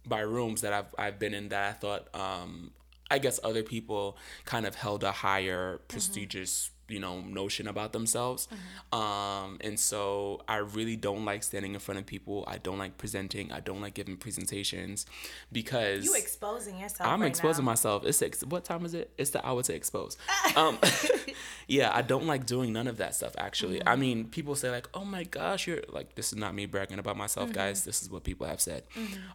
by 0.05 0.19
rooms 0.21 0.61
that 0.61 0.73
I've 0.73 0.93
I've 0.97 1.17
been 1.19 1.33
in 1.33 1.49
that 1.49 1.69
I 1.69 1.73
thought 1.73 2.07
um, 2.15 2.71
I 3.09 3.17
guess 3.17 3.39
other 3.43 3.63
people 3.63 4.17
kind 4.45 4.65
of 4.67 4.75
held 4.75 5.03
a 5.03 5.11
higher 5.11 5.79
prestigious 5.87 6.69
you 6.91 6.99
know 6.99 7.21
notion 7.21 7.67
about 7.67 7.93
themselves 7.93 8.47
um 8.91 9.57
and 9.61 9.79
so 9.79 10.41
i 10.47 10.57
really 10.57 10.95
don't 10.95 11.23
like 11.25 11.43
standing 11.43 11.73
in 11.73 11.79
front 11.79 11.99
of 11.99 12.05
people 12.05 12.43
i 12.47 12.57
don't 12.57 12.77
like 12.77 12.97
presenting 12.97 13.51
i 13.51 13.59
don't 13.59 13.81
like 13.81 13.93
giving 13.93 14.17
presentations 14.17 15.05
because 15.51 16.03
You 16.05 16.15
exposing 16.15 16.79
yourself. 16.79 17.09
I'm 17.09 17.21
right 17.21 17.27
exposing 17.29 17.65
now. 17.65 17.71
myself. 17.71 18.05
It's 18.05 18.21
ex- 18.21 18.43
what 18.45 18.63
time 18.63 18.85
is 18.85 18.93
it? 18.93 19.11
It's 19.17 19.29
the 19.31 19.45
hour 19.45 19.61
to 19.63 19.73
expose. 19.73 20.17
Um, 20.55 20.77
yeah, 21.67 21.91
I 21.93 22.01
don't 22.01 22.27
like 22.27 22.45
doing 22.45 22.73
none 22.73 22.87
of 22.87 22.97
that 22.97 23.15
stuff. 23.15 23.33
Actually, 23.37 23.79
Mm-hmm. 23.79 23.87
I 23.87 23.95
mean, 23.95 24.25
people 24.25 24.53
say 24.55 24.69
like, 24.69 24.89
"Oh 24.93 25.05
my 25.05 25.23
gosh, 25.23 25.65
you're 25.67 25.81
like." 25.89 26.15
This 26.15 26.33
is 26.33 26.37
not 26.37 26.53
me 26.53 26.65
bragging 26.65 26.99
about 26.99 27.15
myself, 27.15 27.47
Mm-hmm. 27.49 27.55
guys. 27.55 27.85
This 27.85 28.01
is 28.01 28.09
what 28.09 28.23
people 28.25 28.45
have 28.47 28.59
said. 28.59 28.83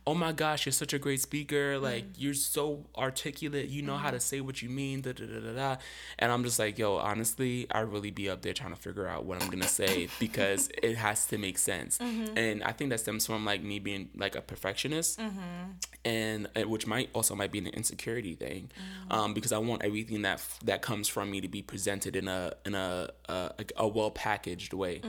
Oh 0.07 0.15
my 0.15 0.33
gosh, 0.33 0.67
you're 0.67 0.73
such 0.85 0.93
a 0.93 0.99
great 0.99 1.21
speaker. 1.23 1.79
Like 1.79 2.05
Mm-hmm. 2.05 2.21
you're 2.23 2.35
so 2.35 2.85
articulate. 2.97 3.69
You 3.71 3.81
know 3.83 3.97
how 3.97 4.11
to 4.11 4.21
say 4.21 4.41
what 4.43 4.61
you 4.63 4.69
mean. 4.69 5.01
Da, 5.01 5.13
da, 5.13 5.25
da, 5.25 5.41
da, 5.41 5.53
da. 5.55 5.77
And 6.19 6.31
I'm 6.33 6.45
just 6.45 6.59
like, 6.59 6.79
yo, 6.79 6.97
honestly, 6.97 7.46
I 7.71 7.81
really 7.81 8.11
be 8.11 8.29
up 8.29 8.43
there 8.43 8.53
trying 8.53 8.75
to 8.75 8.81
figure 8.81 9.07
out 9.07 9.25
what 9.25 9.43
I'm 9.43 9.51
gonna 9.51 9.69
say 9.69 10.09
because 10.19 10.69
it 10.83 10.97
has 10.97 11.27
to 11.27 11.39
make 11.39 11.59
sense. 11.59 11.99
Mm-hmm. 11.99 12.39
And 12.39 12.63
I 12.63 12.73
think 12.73 12.91
that 12.91 13.01
stems 13.01 13.27
from 13.27 13.45
like 13.45 13.63
me 13.63 13.79
being 13.79 14.11
like 14.17 14.35
a 14.37 14.41
perfectionist 14.41 15.19
and 16.07 16.47
uh, 16.55 16.63
which 16.69 16.87
might 16.87 17.11
also 17.13 17.35
might 17.35 17.51
be 17.51 17.59
an 17.59 17.67
insecurity 17.67 18.35
thing 18.35 18.71
um, 19.11 19.35
because 19.35 19.51
I 19.51 19.59
want 19.59 19.83
everything 19.83 20.23
that 20.23 20.41
that 20.65 20.81
comes 20.81 21.09
from 21.09 21.33
me 21.33 21.41
to 21.41 21.49
be 21.49 21.63
presented 21.63 22.15
in 22.15 22.29
a 22.29 22.53
in 22.65 22.77
a 22.77 23.11
a, 23.29 23.51
a 23.77 23.89
well 23.89 24.13
packaged 24.13 24.73
way, 24.73 25.01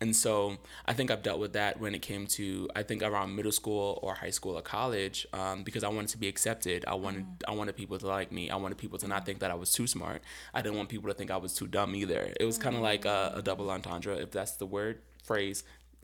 and 0.00 0.14
so 0.16 0.56
I 0.84 0.94
think 0.94 1.12
I've 1.12 1.22
dealt 1.22 1.38
with 1.38 1.52
that 1.52 1.78
when 1.78 1.94
it 1.94 2.02
came 2.02 2.26
to 2.38 2.68
I 2.74 2.82
think 2.82 3.04
around 3.04 3.36
middle 3.36 3.52
school 3.52 4.00
or 4.02 4.14
high 4.14 4.30
school 4.30 4.58
or 4.58 4.62
college 4.62 5.28
um, 5.32 5.62
because 5.62 5.84
I 5.84 5.88
wanted 5.88 6.08
to 6.08 6.18
be 6.18 6.26
accepted. 6.26 6.84
I 6.88 6.94
wanted 6.94 7.26
I 7.46 7.52
wanted 7.52 7.76
people 7.76 7.98
to 7.98 8.06
like 8.08 8.32
me. 8.32 8.50
I 8.50 8.56
wanted 8.56 8.78
people 8.78 8.98
to 8.98 9.06
not 9.06 9.24
think 9.24 9.38
that 9.38 9.52
I 9.52 9.54
was 9.54 9.72
too 9.72 9.86
smart. 9.86 10.22
I 10.52 10.60
didn't 10.60 10.76
want 10.76 10.88
people 10.88 11.08
to 11.08 11.14
think 11.14 11.30
I 11.30 11.36
was 11.36 11.54
too 11.54 11.68
dumb 11.68 11.94
either. 11.94 12.32
It 12.40 12.44
was 12.44 12.58
kind 12.58 12.74
of 12.74 12.82
like 12.82 13.04
a, 13.04 13.34
a 13.36 13.42
double 13.42 13.70
entendre, 13.70 14.16
if 14.16 14.32
that's 14.32 14.52
the 14.52 14.66
word 14.66 14.98
phrase 15.22 15.62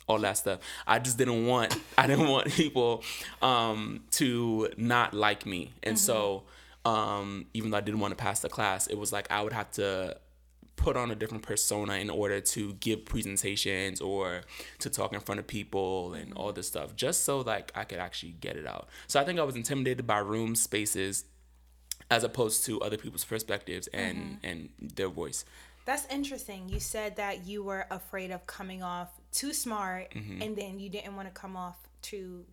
all 0.09 0.19
that 0.19 0.37
stuff. 0.37 0.61
I 0.87 0.99
just 0.99 1.19
didn't 1.19 1.47
want 1.47 1.79
I 1.97 2.07
didn't 2.07 2.29
want 2.29 2.49
people 2.53 3.05
um, 3.43 4.01
to 4.13 4.71
not 4.77 5.15
like 5.15 5.47
me, 5.47 5.73
and 5.83 5.97
mm-hmm. 5.97 6.05
so 6.05 6.45
um, 6.85 7.47
even 7.55 7.71
though 7.71 7.77
I 7.77 7.83
didn't 7.83 8.01
want 8.01 8.17
to 8.17 8.23
pass 8.23 8.41
the 8.41 8.49
class, 8.49 8.87
it 8.87 8.99
was 8.99 9.13
like 9.13 9.31
I 9.31 9.43
would 9.43 9.53
have 9.53 9.71
to 9.73 10.17
put 10.77 10.97
on 10.97 11.11
a 11.11 11.15
different 11.15 11.43
persona 11.43 11.95
in 11.95 12.09
order 12.09 12.41
to 12.41 12.73
give 12.75 13.05
presentations 13.05 14.01
or 14.01 14.43
to 14.79 14.89
talk 14.89 15.13
in 15.13 15.19
front 15.21 15.41
of 15.41 15.47
people 15.47 16.15
and 16.15 16.33
all 16.35 16.53
this 16.53 16.69
stuff 16.69 16.95
just 16.95 17.25
so 17.25 17.41
like 17.41 17.73
I 17.75 17.83
could 17.83 17.99
actually 17.99 18.37
get 18.41 18.57
it 18.57 18.67
out. 18.67 18.89
So 19.09 19.21
I 19.21 19.25
think 19.25 19.41
I 19.41 19.43
was 19.43 19.57
intimidated 19.57 20.07
by 20.07 20.19
room 20.19 20.55
spaces 20.55 21.25
as 22.11 22.25
opposed 22.25 22.65
to 22.65 22.81
other 22.81 22.97
people's 22.97 23.25
perspectives 23.25 23.89
and 23.89 24.19
mm-hmm. 24.19 24.47
and 24.47 24.69
their 24.81 25.09
voice. 25.09 25.45
That's 25.89 26.07
interesting. 26.13 26.69
You 26.69 26.81
said 26.81 27.17
that 27.17 27.47
you 27.47 27.63
were 27.63 27.87
afraid 27.91 28.31
of 28.31 28.47
coming 28.47 28.83
off 28.83 29.09
too 29.33 29.55
smart 29.55 30.13
mm-hmm. 30.15 30.43
and 30.43 30.55
then 30.55 30.79
you 30.79 30.91
didn't 30.91 31.17
want 31.17 31.29
to 31.29 31.33
come 31.33 31.57
off 31.57 31.79
too 32.03 32.45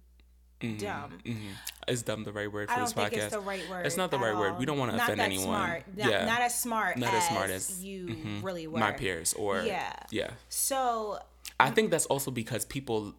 mm-hmm. 0.61 0.77
dumb. 0.77 1.17
Mm-hmm. 1.25 1.89
Is 1.89 2.01
dumb 2.01 2.23
the 2.23 2.31
right 2.31 2.49
word 2.49 2.69
for 2.69 2.75
I 2.75 2.77
don't 2.77 2.85
this 2.85 2.93
think 2.93 3.11
podcast? 3.11 3.25
It's 3.25 3.33
the 3.33 3.41
right 3.41 3.69
word. 3.69 3.85
It's 3.85 3.97
not 3.97 4.09
the 4.09 4.19
right 4.19 4.33
all. 4.33 4.39
word. 4.39 4.57
We 4.57 4.65
don't 4.65 4.77
want 4.77 4.95
to 4.95 5.03
offend 5.03 5.19
anyone. 5.19 5.47
Smart. 5.47 5.83
Not, 5.97 6.09
yeah. 6.09 6.23
not 6.23 6.39
as 6.43 6.57
smart. 6.57 6.97
Not 6.97 7.13
as, 7.13 7.23
as 7.23 7.27
smart 7.27 7.49
as 7.49 7.83
you 7.83 8.05
mm-hmm. 8.05 8.41
really 8.41 8.67
were. 8.67 8.79
My 8.79 8.93
peers 8.93 9.33
or 9.33 9.63
yeah. 9.63 9.91
Yeah. 10.11 10.29
So 10.47 11.19
I 11.59 11.71
think 11.71 11.91
that's 11.91 12.05
also 12.05 12.31
because 12.31 12.63
people. 12.63 13.15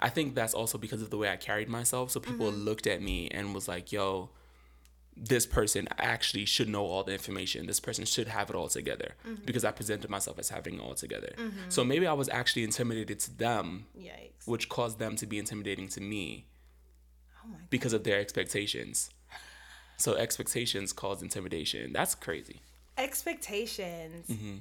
I 0.00 0.10
think 0.10 0.36
that's 0.36 0.54
also 0.54 0.78
because 0.78 1.02
of 1.02 1.10
the 1.10 1.18
way 1.18 1.28
I 1.28 1.34
carried 1.34 1.68
myself. 1.68 2.12
So 2.12 2.20
people 2.20 2.52
mm-hmm. 2.52 2.62
looked 2.62 2.86
at 2.86 3.02
me 3.02 3.26
and 3.30 3.52
was 3.52 3.66
like, 3.66 3.90
"Yo." 3.90 4.30
This 5.20 5.44
person 5.44 5.86
actually 5.98 6.46
should 6.46 6.68
know 6.68 6.86
all 6.86 7.04
the 7.04 7.12
information. 7.12 7.66
This 7.66 7.78
person 7.78 8.06
should 8.06 8.26
have 8.26 8.48
it 8.48 8.56
all 8.56 8.68
together 8.68 9.14
mm-hmm. 9.26 9.44
because 9.44 9.66
I 9.66 9.70
presented 9.70 10.08
myself 10.08 10.38
as 10.38 10.48
having 10.48 10.76
it 10.76 10.80
all 10.80 10.94
together. 10.94 11.34
Mm-hmm. 11.36 11.68
So 11.68 11.84
maybe 11.84 12.06
I 12.06 12.14
was 12.14 12.30
actually 12.30 12.64
intimidated 12.64 13.20
to 13.20 13.36
them, 13.36 13.86
Yikes. 13.98 14.46
which 14.46 14.70
caused 14.70 14.98
them 14.98 15.16
to 15.16 15.26
be 15.26 15.38
intimidating 15.38 15.88
to 15.88 16.00
me 16.00 16.46
oh 17.44 17.50
because 17.68 17.92
of 17.92 18.04
their 18.04 18.18
expectations. 18.18 19.10
So 19.98 20.14
expectations 20.14 20.94
cause 20.94 21.20
intimidation. 21.20 21.92
That's 21.92 22.14
crazy. 22.14 22.60
Expectations. 22.96 24.26
Mm-hmm. 24.28 24.56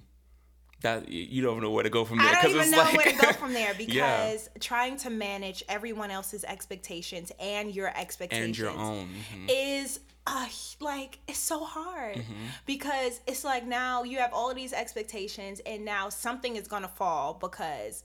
That 0.82 1.10
you 1.10 1.42
don't 1.42 1.62
know 1.62 1.72
where 1.72 1.84
to 1.84 1.90
go 1.90 2.06
from 2.06 2.20
there. 2.20 2.28
I 2.28 2.42
don't 2.42 2.56
even 2.56 2.72
know 2.72 2.78
like... 2.78 2.98
where 2.98 3.12
to 3.12 3.18
go 3.18 3.34
from 3.40 3.54
there 3.54 3.74
because 3.74 3.94
yeah. 3.94 4.38
trying 4.62 4.96
to 4.98 5.10
manage 5.10 5.62
everyone 5.68 6.10
else's 6.10 6.46
expectations 6.46 7.34
and 7.38 7.74
your 7.74 7.92
expectations 7.98 8.46
and 8.46 8.58
your 8.58 8.70
own 8.70 9.08
mm-hmm. 9.08 9.46
is 9.50 10.00
uh, 10.30 10.48
like 10.80 11.20
it's 11.28 11.40
so 11.40 11.64
hard 11.64 12.18
mm-hmm. 12.18 12.34
because 12.66 13.20
it's 13.28 13.44
like 13.44 13.66
now 13.66 14.04
you 14.04 14.20
have 14.20 14.32
all 14.34 14.50
of 14.50 14.56
these 14.56 14.74
expectations 14.74 15.60
and 15.66 15.84
now 15.84 16.10
something 16.10 16.56
is 16.56 16.68
gonna 16.68 16.88
fall 16.88 17.34
because 17.34 18.04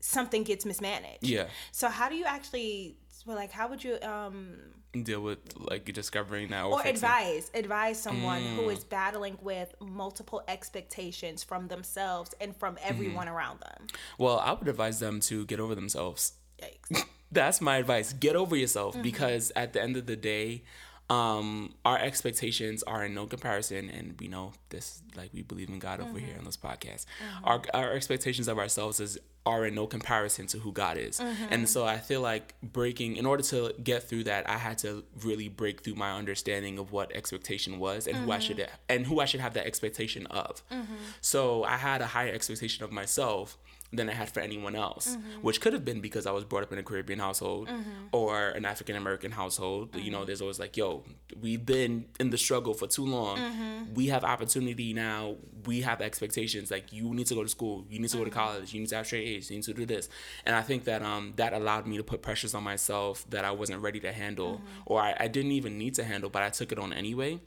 something 0.00 0.44
gets 0.44 0.64
mismanaged. 0.64 1.22
Yeah. 1.22 1.46
So 1.72 1.88
how 1.88 2.08
do 2.08 2.14
you 2.14 2.24
actually 2.24 2.96
well, 3.26 3.36
like 3.36 3.50
how 3.50 3.68
would 3.68 3.82
you 3.82 3.98
um 4.02 4.56
deal 5.02 5.20
with 5.20 5.38
like 5.56 5.84
discovering 5.92 6.48
that 6.48 6.64
or, 6.64 6.80
or 6.80 6.86
advise 6.86 7.50
advise 7.54 8.00
someone 8.00 8.42
mm. 8.42 8.56
who 8.56 8.70
is 8.70 8.82
battling 8.82 9.38
with 9.40 9.74
multiple 9.80 10.42
expectations 10.48 11.44
from 11.44 11.68
themselves 11.68 12.34
and 12.40 12.56
from 12.56 12.78
everyone 12.82 13.26
mm. 13.26 13.32
around 13.32 13.60
them? 13.60 13.86
Well, 14.18 14.38
I 14.38 14.52
would 14.52 14.68
advise 14.68 15.00
them 15.00 15.20
to 15.22 15.44
get 15.46 15.60
over 15.60 15.74
themselves. 15.74 16.34
Yikes. 16.62 17.04
That's 17.32 17.60
my 17.60 17.76
advice. 17.76 18.12
Get 18.12 18.34
over 18.36 18.56
yourself 18.56 18.94
mm-hmm. 18.94 19.02
because 19.02 19.52
at 19.54 19.72
the 19.72 19.80
end 19.80 19.96
of 19.96 20.06
the 20.06 20.16
day, 20.16 20.64
um, 21.10 21.74
our 21.84 21.98
expectations 21.98 22.84
are 22.84 23.04
in 23.04 23.14
no 23.14 23.26
comparison, 23.26 23.90
and 23.90 24.14
we 24.20 24.28
know 24.28 24.52
this, 24.68 25.02
like 25.16 25.30
we 25.34 25.42
believe 25.42 25.68
in 25.68 25.80
God 25.80 25.98
mm-hmm. 25.98 26.08
over 26.08 26.18
here 26.20 26.36
on 26.38 26.44
this 26.44 26.56
podcast. 26.56 27.04
Mm-hmm. 27.04 27.44
Our 27.44 27.62
our 27.74 27.92
expectations 27.92 28.46
of 28.46 28.58
ourselves 28.58 29.00
is 29.00 29.18
are 29.44 29.66
in 29.66 29.74
no 29.74 29.86
comparison 29.86 30.46
to 30.46 30.58
who 30.58 30.70
God 30.70 30.96
is, 30.96 31.18
mm-hmm. 31.18 31.46
and 31.50 31.68
so 31.68 31.84
I 31.84 31.98
feel 31.98 32.20
like 32.20 32.54
breaking 32.62 33.16
in 33.16 33.26
order 33.26 33.42
to 33.44 33.74
get 33.82 34.04
through 34.04 34.24
that, 34.24 34.48
I 34.48 34.56
had 34.56 34.78
to 34.78 35.04
really 35.24 35.48
break 35.48 35.82
through 35.82 35.96
my 35.96 36.12
understanding 36.12 36.78
of 36.78 36.92
what 36.92 37.14
expectation 37.14 37.80
was 37.80 38.06
and 38.06 38.16
who 38.16 38.30
I 38.30 38.38
should 38.38 38.58
mm-hmm. 38.58 38.74
and 38.88 39.04
who 39.04 39.18
I 39.18 39.24
should 39.24 39.40
have 39.40 39.54
that 39.54 39.66
expectation 39.66 40.26
of. 40.26 40.62
Mm-hmm. 40.70 40.94
So 41.20 41.64
I 41.64 41.76
had 41.76 42.02
a 42.02 42.06
higher 42.06 42.32
expectation 42.32 42.84
of 42.84 42.92
myself 42.92 43.58
than 43.92 44.08
I 44.08 44.14
had 44.14 44.30
for 44.30 44.40
anyone 44.40 44.76
else, 44.76 45.16
mm-hmm. 45.16 45.42
which 45.42 45.60
could 45.60 45.72
have 45.72 45.84
been 45.84 46.00
because 46.00 46.24
I 46.26 46.30
was 46.30 46.44
brought 46.44 46.62
up 46.62 46.72
in 46.72 46.78
a 46.78 46.82
Caribbean 46.82 47.18
household 47.18 47.68
mm-hmm. 47.68 48.06
or 48.12 48.50
an 48.50 48.64
African 48.64 48.94
American 48.94 49.32
household. 49.32 49.90
Mm-hmm. 49.90 50.00
You 50.00 50.10
know, 50.12 50.18
mm-hmm. 50.18 50.26
there's 50.26 50.40
always 50.40 50.60
like, 50.60 50.76
yo, 50.76 51.02
we've 51.40 51.64
been 51.64 52.04
in 52.20 52.30
the 52.30 52.38
struggle 52.38 52.72
for 52.72 52.86
too 52.86 53.04
long. 53.04 53.38
Mm-hmm. 53.38 53.94
We 53.94 54.06
have 54.06 54.22
opportunity 54.22 54.94
now. 54.94 55.36
We 55.66 55.80
have 55.80 56.00
expectations. 56.00 56.70
Like, 56.70 56.92
you 56.92 57.12
need 57.14 57.26
to 57.26 57.34
go 57.34 57.42
to 57.42 57.48
school. 57.48 57.84
You 57.90 57.98
need 57.98 58.10
to 58.10 58.16
go 58.16 58.24
to 58.24 58.30
mm-hmm. 58.30 58.38
college. 58.38 58.72
You 58.72 58.80
need 58.80 58.90
to 58.90 58.96
have 58.96 59.06
straight 59.06 59.26
A's. 59.26 59.50
You 59.50 59.56
need 59.56 59.64
to 59.64 59.74
do 59.74 59.86
this. 59.86 60.08
And 60.46 60.54
I 60.54 60.62
think 60.62 60.84
that 60.84 61.02
um 61.02 61.32
that 61.36 61.52
allowed 61.52 61.86
me 61.86 61.96
to 61.96 62.04
put 62.04 62.22
pressures 62.22 62.54
on 62.54 62.62
myself 62.62 63.24
that 63.30 63.44
I 63.44 63.50
wasn't 63.50 63.82
ready 63.82 63.98
to 64.00 64.12
handle 64.12 64.60
or 64.86 65.00
I, 65.00 65.16
I, 65.18 65.28
didn't 65.28 65.52
even 65.52 65.78
need 65.78 65.94
to 65.94 66.04
handle, 66.04 66.30
but 66.30 66.42
I 66.42 66.50
took 66.50 66.72
it 66.72 66.78
on 66.78 66.92
anyway. 66.92 67.40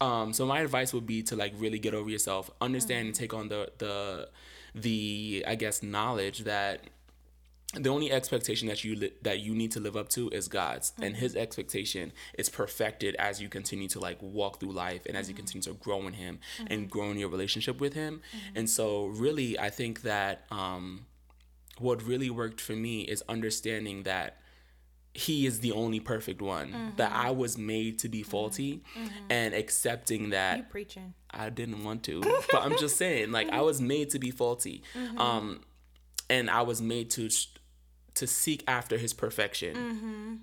Um, 0.00 0.32
so 0.32 0.44
my 0.46 0.60
advice 0.60 0.92
would 0.92 1.06
be 1.06 1.22
to 1.24 1.36
like 1.36 1.52
really 1.56 1.78
get 1.78 1.94
over 1.94 2.10
yourself, 2.10 2.50
understand 2.60 3.06
and 3.06 3.14
take 3.14 3.32
on 3.32 3.48
the 3.48 3.70
the 3.78 4.28
the 4.74 5.44
I 5.46 5.54
guess 5.54 5.82
knowledge 5.82 6.40
that 6.40 6.84
the 7.74 7.88
only 7.88 8.12
expectation 8.12 8.68
that 8.68 8.84
you 8.84 8.96
li- 8.96 9.12
that 9.22 9.40
you 9.40 9.54
need 9.54 9.72
to 9.72 9.80
live 9.80 9.96
up 9.96 10.08
to 10.10 10.28
is 10.28 10.48
God's, 10.48 10.90
mm-hmm. 10.90 11.04
and 11.04 11.16
His 11.16 11.34
expectation 11.34 12.12
is 12.34 12.48
perfected 12.48 13.14
as 13.16 13.40
you 13.40 13.48
continue 13.48 13.88
to 13.88 14.00
like 14.00 14.18
walk 14.20 14.60
through 14.60 14.72
life 14.72 15.06
and 15.06 15.16
as 15.16 15.28
you 15.28 15.34
mm-hmm. 15.34 15.40
continue 15.40 15.62
to 15.62 15.74
grow 15.74 16.06
in 16.06 16.12
Him 16.12 16.40
mm-hmm. 16.58 16.72
and 16.72 16.90
grow 16.90 17.10
in 17.10 17.18
your 17.18 17.30
relationship 17.30 17.80
with 17.80 17.94
Him. 17.94 18.20
Mm-hmm. 18.36 18.58
And 18.58 18.70
so, 18.70 19.06
really, 19.06 19.58
I 19.58 19.70
think 19.70 20.02
that 20.02 20.44
um, 20.50 21.06
what 21.78 22.02
really 22.02 22.28
worked 22.28 22.60
for 22.60 22.74
me 22.74 23.02
is 23.02 23.22
understanding 23.28 24.02
that 24.02 24.41
he 25.14 25.46
is 25.46 25.60
the 25.60 25.72
only 25.72 26.00
perfect 26.00 26.40
one 26.40 26.68
mm-hmm. 26.68 26.96
that 26.96 27.12
i 27.12 27.30
was 27.30 27.58
made 27.58 27.98
to 27.98 28.08
be 28.08 28.20
mm-hmm. 28.20 28.30
faulty 28.30 28.82
mm-hmm. 28.96 29.08
and 29.30 29.54
accepting 29.54 30.30
that 30.30 30.58
you 30.58 30.64
preaching 30.64 31.14
i 31.30 31.50
didn't 31.50 31.84
want 31.84 32.02
to 32.02 32.20
but 32.52 32.62
i'm 32.62 32.76
just 32.78 32.96
saying 32.96 33.30
like 33.30 33.48
i 33.50 33.60
was 33.60 33.80
made 33.80 34.10
to 34.10 34.18
be 34.18 34.30
faulty 34.30 34.82
mm-hmm. 34.94 35.18
um 35.18 35.60
and 36.30 36.48
i 36.50 36.62
was 36.62 36.80
made 36.80 37.10
to 37.10 37.28
to 38.14 38.26
seek 38.26 38.64
after 38.66 38.96
his 38.96 39.12
perfection 39.12 39.76
mm-hmm. 39.76 40.34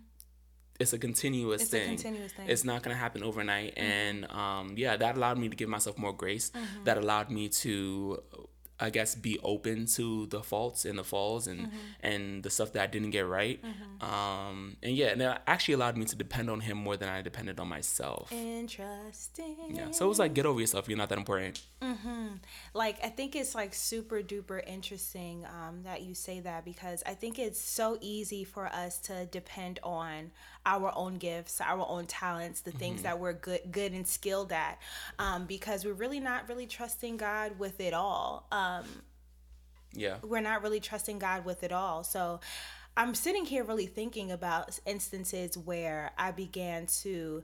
it's 0.80 0.94
a 0.94 1.00
continuous 1.00 1.64
it's 1.64 1.72
thing. 1.72 1.84
A 1.84 1.96
continuous 1.96 2.32
thing. 2.32 2.48
It's 2.48 2.64
not 2.64 2.84
gonna 2.84 2.96
happen 2.96 3.22
overnight, 3.22 3.76
mm-hmm. 3.76 3.92
and 3.92 4.32
um, 4.32 4.74
yeah, 4.78 4.96
that 4.96 5.18
allowed 5.18 5.38
me 5.38 5.50
to 5.50 5.56
give 5.56 5.68
myself 5.68 5.98
more 5.98 6.14
grace. 6.14 6.54
That 6.86 6.98
allowed 6.98 7.30
me 7.30 7.50
to 7.50 8.24
I 8.80 8.90
guess 8.90 9.16
be 9.16 9.40
open 9.44 9.86
to 9.88 10.28
the 10.28 10.42
faults 10.42 10.86
and 10.86 10.98
the 10.98 11.04
falls 11.04 11.48
and 11.48 11.68
mm-hmm. 11.68 11.78
and 12.02 12.44
the 12.44 12.50
stuff 12.50 12.74
that 12.74 12.84
I 12.84 12.88
didn't 12.88 13.12
get 13.12 13.28
right. 13.28 13.62
Mm-hmm. 13.62 14.14
Um, 14.14 14.78
and 14.82 14.96
yeah, 14.96 15.08
and 15.08 15.22
it 15.22 15.38
actually 15.48 15.74
allowed 15.76 15.98
me 15.98 16.06
to 16.06 16.16
depend 16.16 16.50
on 16.50 16.62
him 16.62 16.78
more 16.78 16.96
than 16.98 17.10
I 17.10 17.22
depended 17.22 17.60
on 17.60 17.68
myself. 17.68 18.32
Interesting. 18.32 19.58
Yeah. 19.70 19.92
So 19.92 20.06
it 20.06 20.10
was 20.10 20.20
like 20.20 20.34
get 20.34 20.46
over 20.46 20.60
yourself. 20.60 20.88
You're 20.88 20.98
not 20.98 21.10
that 21.10 21.18
important. 21.18 21.62
Mm-hmm. 21.82 22.28
Like 22.74 22.98
I 23.04 23.10
think 23.10 23.36
it's 23.36 23.56
like 23.56 23.74
super 23.74 24.22
duper 24.22 24.66
interesting 24.66 25.46
um, 25.46 25.84
that 25.84 26.02
you 26.02 26.16
say 26.16 26.40
that 26.42 26.64
because 26.66 27.04
I 27.06 27.14
think 27.14 27.40
it's 27.40 27.60
so 27.60 27.98
easy 28.02 28.44
for 28.44 28.68
us 28.68 29.00
to 29.00 29.26
depend 29.26 29.80
on 29.84 30.32
our 30.66 30.92
own 30.96 31.18
gifts, 31.18 31.62
our 31.62 31.86
own 31.88 32.06
talents, 32.06 32.62
the 32.62 32.72
things 32.72 32.98
mm-hmm. 32.98 33.04
that 33.04 33.20
we're 33.20 33.34
good 33.34 33.62
good 33.72 33.92
and 33.94 34.08
skilled 34.08 34.52
at, 34.52 34.80
um, 35.18 35.46
because 35.46 35.86
we're 35.86 35.94
really 35.94 36.20
not 36.20 36.48
really 36.50 36.68
trusting 36.68 37.18
God 37.18 37.58
with 37.60 37.80
it 37.80 37.94
all. 37.94 38.48
Um, 38.52 38.86
yeah, 39.94 40.18
we're 40.24 40.42
not 40.42 40.62
really 40.62 40.80
trusting 40.80 41.20
God 41.20 41.46
with 41.46 41.64
it 41.64 41.72
all. 41.72 42.04
So. 42.04 42.40
I'm 42.98 43.16
sitting 43.16 43.46
here 43.46 43.64
really 43.64 43.86
thinking 43.86 44.30
about 44.30 44.78
instances 44.86 45.58
where 45.58 46.12
I 46.18 46.32
began 46.32 46.86
to 47.04 47.44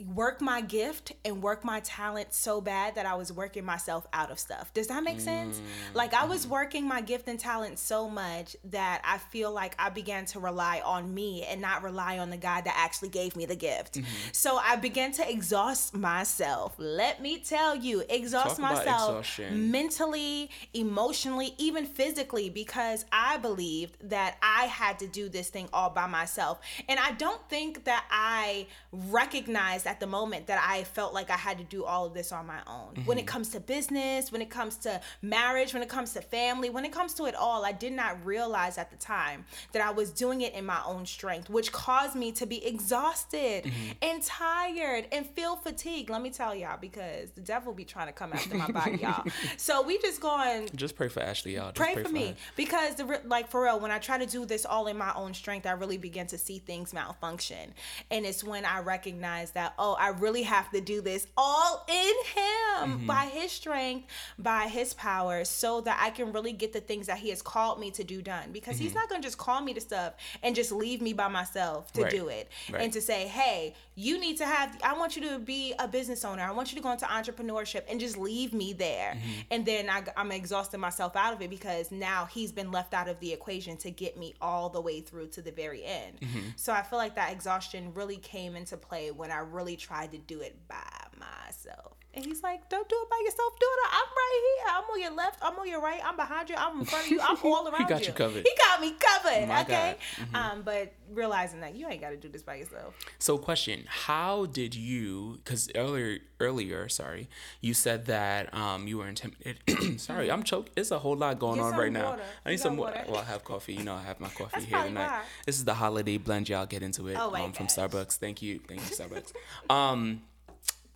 work 0.00 0.40
my 0.40 0.60
gift 0.60 1.12
and 1.24 1.40
work 1.40 1.64
my 1.64 1.78
talent 1.80 2.32
so 2.32 2.60
bad 2.60 2.96
that 2.96 3.06
I 3.06 3.14
was 3.14 3.32
working 3.32 3.64
myself 3.64 4.06
out 4.12 4.30
of 4.32 4.40
stuff. 4.40 4.74
Does 4.74 4.88
that 4.88 5.04
make 5.04 5.20
sense? 5.20 5.58
Mm-hmm. 5.58 5.96
Like 5.96 6.14
I 6.14 6.24
was 6.24 6.42
mm-hmm. 6.42 6.52
working 6.52 6.88
my 6.88 7.00
gift 7.00 7.28
and 7.28 7.38
talent 7.38 7.78
so 7.78 8.10
much 8.10 8.56
that 8.64 9.02
I 9.04 9.18
feel 9.18 9.52
like 9.52 9.76
I 9.78 9.90
began 9.90 10.26
to 10.26 10.40
rely 10.40 10.82
on 10.84 11.14
me 11.14 11.44
and 11.44 11.60
not 11.60 11.84
rely 11.84 12.18
on 12.18 12.30
the 12.30 12.36
God 12.36 12.64
that 12.64 12.74
actually 12.76 13.10
gave 13.10 13.36
me 13.36 13.46
the 13.46 13.54
gift. 13.54 13.94
Mm-hmm. 13.94 14.06
So 14.32 14.56
I 14.56 14.74
began 14.76 15.12
to 15.12 15.30
exhaust 15.30 15.94
myself. 15.94 16.74
Let 16.76 17.22
me 17.22 17.38
tell 17.38 17.76
you, 17.76 18.02
exhaust 18.08 18.58
Talk 18.58 18.74
myself 18.74 19.40
mentally, 19.52 20.50
emotionally, 20.72 21.54
even 21.56 21.86
physically 21.86 22.50
because 22.50 23.04
I 23.12 23.36
believed 23.36 24.10
that 24.10 24.38
I 24.42 24.64
had 24.64 24.98
to 24.98 25.06
do 25.06 25.28
this 25.28 25.50
thing 25.50 25.68
all 25.72 25.90
by 25.90 26.06
myself. 26.06 26.60
And 26.88 26.98
I 26.98 27.12
don't 27.12 27.48
think 27.48 27.84
that 27.84 28.04
I 28.10 28.66
recognized 28.92 29.83
realized 29.84 29.86
at 29.86 30.00
the 30.00 30.06
moment 30.06 30.46
that 30.46 30.62
I 30.66 30.84
felt 30.84 31.14
like 31.14 31.30
I 31.30 31.36
had 31.36 31.58
to 31.58 31.64
do 31.64 31.84
all 31.84 32.06
of 32.06 32.14
this 32.14 32.32
on 32.32 32.46
my 32.46 32.60
own. 32.66 33.04
When 33.04 33.18
it 33.18 33.22
mm-hmm. 33.22 33.28
comes 33.28 33.48
to 33.50 33.60
business, 33.60 34.32
when 34.32 34.42
it 34.42 34.50
comes 34.50 34.76
to 34.78 35.00
marriage, 35.22 35.74
when 35.74 35.82
it 35.82 35.88
comes 35.88 36.12
to 36.14 36.20
family, 36.20 36.70
when 36.70 36.84
it 36.84 36.92
comes 36.92 37.14
to 37.14 37.26
it 37.26 37.34
all, 37.34 37.64
I 37.64 37.72
did 37.72 37.92
not 37.92 38.24
realize 38.24 38.78
at 38.78 38.90
the 38.90 38.96
time 38.96 39.44
that 39.72 39.82
I 39.82 39.90
was 39.90 40.10
doing 40.10 40.42
it 40.42 40.54
in 40.54 40.64
my 40.64 40.80
own 40.86 41.06
strength, 41.06 41.50
which 41.50 41.72
caused 41.72 42.14
me 42.14 42.32
to 42.32 42.46
be 42.46 42.64
exhausted 42.64 43.64
mm-hmm. 43.64 43.92
and 44.02 44.22
tired 44.22 45.06
and 45.12 45.26
feel 45.26 45.56
fatigued. 45.56 46.10
Let 46.10 46.22
me 46.22 46.30
tell 46.30 46.54
y'all, 46.54 46.78
because 46.80 47.30
the 47.30 47.40
devil 47.40 47.72
be 47.72 47.84
trying 47.84 48.06
to 48.06 48.12
come 48.12 48.32
after 48.32 48.56
my 48.56 48.70
body, 48.70 48.98
y'all. 48.98 49.24
So 49.56 49.82
we 49.82 49.98
just 49.98 50.20
going 50.20 50.68
Just 50.74 50.96
pray 50.96 51.08
for 51.08 51.20
Ashley, 51.20 51.54
y'all. 51.54 51.72
Just 51.72 51.76
pray, 51.76 52.02
for 52.02 52.08
me 52.08 52.28
her. 52.28 52.34
because 52.56 52.94
the 52.96 53.20
like 53.26 53.48
for 53.48 53.62
real 53.64 53.80
when 53.80 53.90
i 53.90 53.98
try 53.98 54.18
to 54.18 54.26
do 54.26 54.44
this 54.44 54.64
all 54.64 54.86
in 54.86 54.96
my 54.96 55.12
own 55.14 55.32
strength 55.34 55.66
i 55.66 55.72
really 55.72 55.96
begin 55.96 56.26
to 56.26 56.38
see 56.38 56.58
things 56.58 56.92
malfunction 56.92 57.72
and 58.10 58.24
it's 58.26 58.42
when 58.42 58.64
i 58.64 58.80
recognize 58.80 59.50
that 59.52 59.73
oh 59.78 59.94
i 59.98 60.08
really 60.08 60.42
have 60.42 60.70
to 60.70 60.80
do 60.80 61.00
this 61.00 61.26
all 61.36 61.84
in 61.88 61.94
him 61.94 62.50
Mm-hmm. 62.74 63.06
by 63.06 63.26
his 63.26 63.52
strength 63.52 64.08
by 64.38 64.66
his 64.66 64.94
power 64.94 65.44
so 65.44 65.80
that 65.82 65.98
i 66.02 66.10
can 66.10 66.32
really 66.32 66.52
get 66.52 66.72
the 66.72 66.80
things 66.80 67.06
that 67.06 67.18
he 67.18 67.30
has 67.30 67.40
called 67.40 67.78
me 67.78 67.90
to 67.92 68.02
do 68.02 68.20
done 68.20 68.50
because 68.52 68.78
he's 68.78 68.94
not 68.94 69.08
going 69.08 69.20
to 69.22 69.26
just 69.26 69.38
call 69.38 69.60
me 69.60 69.72
to 69.74 69.80
stuff 69.80 70.14
and 70.42 70.56
just 70.56 70.72
leave 70.72 71.00
me 71.00 71.12
by 71.12 71.28
myself 71.28 71.92
to 71.92 72.00
Mm-hmm. 72.00 72.02
Right. 72.04 72.10
do 72.12 72.28
it 72.28 72.48
Right. 72.72 72.82
and 72.82 72.92
to 72.92 73.00
say 73.00 73.26
hey 73.28 73.74
you 73.96 74.18
need 74.18 74.36
to 74.36 74.44
have 74.44 74.76
i 74.82 74.92
want 74.92 75.14
you 75.16 75.22
to 75.30 75.38
be 75.38 75.72
a 75.78 75.86
business 75.86 76.24
owner 76.24 76.42
i 76.42 76.50
want 76.50 76.70
you 76.72 76.76
to 76.76 76.82
go 76.82 76.90
into 76.90 77.04
entrepreneurship 77.06 77.82
and 77.88 78.00
just 78.00 78.16
leave 78.16 78.52
me 78.52 78.72
there 78.72 79.12
Mm-hmm. 79.14 79.40
and 79.52 79.64
then 79.66 79.88
I, 79.88 80.02
i'm 80.16 80.32
exhausting 80.32 80.80
myself 80.80 81.14
out 81.16 81.32
of 81.34 81.40
it 81.42 81.50
because 81.50 81.92
now 81.92 82.24
he's 82.26 82.50
been 82.52 82.70
left 82.72 82.92
out 82.94 83.08
of 83.08 83.20
the 83.20 83.32
equation 83.32 83.76
to 83.78 83.90
get 83.90 84.18
me 84.18 84.34
all 84.40 84.68
the 84.68 84.80
way 84.80 85.00
through 85.00 85.28
to 85.28 85.42
the 85.42 85.52
very 85.52 85.84
end 85.84 86.18
Mm-hmm. 86.20 86.48
so 86.56 86.72
i 86.72 86.82
feel 86.82 86.98
like 86.98 87.14
that 87.14 87.32
exhaustion 87.32 87.92
really 87.94 88.16
came 88.16 88.56
into 88.56 88.76
play 88.76 89.10
when 89.10 89.30
i 89.30 89.38
really 89.38 89.76
tried 89.76 90.10
to 90.12 90.18
do 90.18 90.40
it 90.40 90.56
by 90.68 90.76
myself 91.18 91.96
and 92.14 92.24
he's 92.24 92.42
like, 92.42 92.68
"Don't 92.68 92.88
do 92.88 92.96
it 92.96 93.10
by 93.10 93.20
yourself. 93.24 93.52
Do 93.58 93.66
it. 93.66 93.90
I'm 93.92 94.08
right 94.16 94.40
here. 94.42 94.74
I'm 94.76 94.84
on 94.84 95.00
your 95.00 95.10
left. 95.12 95.38
I'm 95.42 95.58
on 95.58 95.68
your 95.68 95.80
right. 95.80 96.00
I'm 96.04 96.16
behind 96.16 96.48
you. 96.48 96.56
I'm 96.56 96.80
in 96.80 96.84
front 96.84 97.06
of 97.06 97.10
you. 97.10 97.20
I'm 97.20 97.36
all 97.44 97.68
around 97.68 97.82
he 97.82 97.88
got 97.88 98.06
you 98.06 98.12
covered. 98.12 98.44
He 98.44 98.52
got 98.56 98.80
me 98.80 98.94
covered. 98.98 99.48
My 99.48 99.62
okay. 99.62 99.96
Mm-hmm. 100.16 100.36
Um, 100.36 100.62
but 100.62 100.92
realizing 101.12 101.60
that 101.60 101.74
you 101.74 101.88
ain't 101.88 102.00
got 102.00 102.10
to 102.10 102.16
do 102.16 102.28
this 102.28 102.42
by 102.42 102.56
yourself. 102.56 102.94
So, 103.18 103.38
question: 103.38 103.84
How 103.88 104.46
did 104.46 104.74
you? 104.74 105.40
Because 105.44 105.70
earlier, 105.74 106.18
earlier, 106.40 106.88
sorry, 106.88 107.28
you 107.60 107.74
said 107.74 108.06
that 108.06 108.54
um 108.54 108.86
you 108.86 108.98
were 108.98 109.08
intimidated. 109.08 110.00
sorry, 110.00 110.30
I'm 110.30 110.42
choked. 110.42 110.72
It's 110.76 110.90
a 110.90 110.98
whole 110.98 111.16
lot 111.16 111.38
going 111.38 111.56
Get 111.56 111.64
on 111.64 111.76
right 111.76 111.92
now. 111.92 112.18
I 112.46 112.50
need 112.50 112.60
some 112.60 112.76
water. 112.76 112.96
water? 112.98 113.10
Well, 113.10 113.20
I 113.20 113.24
have 113.24 113.44
coffee. 113.44 113.74
You 113.74 113.84
know, 113.84 113.94
I 113.94 114.02
have 114.02 114.20
my 114.20 114.28
coffee 114.38 114.50
That's 114.54 114.64
here 114.66 114.82
tonight. 114.84 115.06
why. 115.06 115.22
This 115.46 115.56
is 115.56 115.64
the 115.64 115.74
holiday 115.74 116.18
blend. 116.18 116.48
Y'all 116.48 116.66
get 116.66 116.82
into 116.82 117.08
it. 117.08 117.16
Oh 117.18 117.30
my 117.30 117.42
um, 117.42 117.52
from. 117.52 117.66
Starbucks. 117.66 118.16
Thank 118.16 118.42
you, 118.42 118.60
thank 118.68 118.80
you, 118.80 118.96
Starbucks. 118.96 119.32
um, 119.70 120.22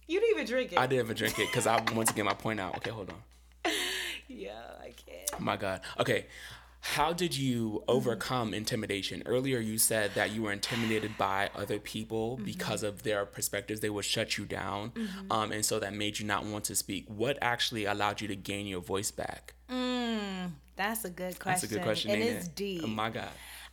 You 0.09 0.21
didn't 0.21 0.37
even 0.37 0.47
drink 0.47 0.73
it. 0.73 0.79
I 0.79 0.87
didn't 0.87 1.05
even 1.05 1.17
drink 1.17 1.39
it 1.39 1.47
because 1.47 1.67
I 1.67 1.77
want 1.93 2.09
to 2.09 2.15
get 2.15 2.25
my 2.25 2.35
point 2.35 2.59
out. 2.59 2.77
Okay, 2.79 2.91
hold 2.91 3.11
on. 3.11 3.73
Yeah, 4.31 4.61
I 4.79 4.91
can't. 4.91 5.31
Oh 5.35 5.43
my 5.43 5.57
God. 5.57 5.81
Okay. 5.99 6.27
How 6.81 7.15
did 7.15 7.37
you 7.37 7.83
overcome 7.89 8.53
intimidation? 8.53 9.23
Earlier, 9.25 9.59
you 9.59 9.79
said 9.79 10.13
that 10.15 10.33
you 10.33 10.43
were 10.43 10.53
intimidated 10.53 11.17
by 11.17 11.49
other 11.57 11.79
people 11.79 12.37
because 12.45 12.83
of 12.83 13.03
their 13.05 13.25
perspectives. 13.25 13.81
They 13.81 13.89
would 13.91 14.05
shut 14.05 14.37
you 14.37 14.45
down. 14.45 14.93
Um, 15.31 15.51
and 15.51 15.65
so 15.65 15.81
that 15.81 15.95
made 15.95 16.19
you 16.19 16.27
not 16.27 16.45
want 16.45 16.65
to 16.65 16.77
speak. 16.77 17.07
What 17.09 17.39
actually 17.41 17.87
allowed 17.87 18.21
you 18.21 18.29
to 18.29 18.37
gain 18.37 18.67
your 18.67 18.81
voice 18.81 19.11
back? 19.11 19.55
That's 20.77 21.05
a 21.05 21.11
good 21.11 21.39
question. 21.39 21.53
That's 21.53 21.63
a 21.65 21.69
good 21.69 21.83
question. 21.83 22.11
And 22.13 22.23
it's 22.23 22.47
it? 22.47 22.55
deep. 22.55 22.83
Oh 22.85 22.87
my 22.87 23.11
God. 23.11 23.31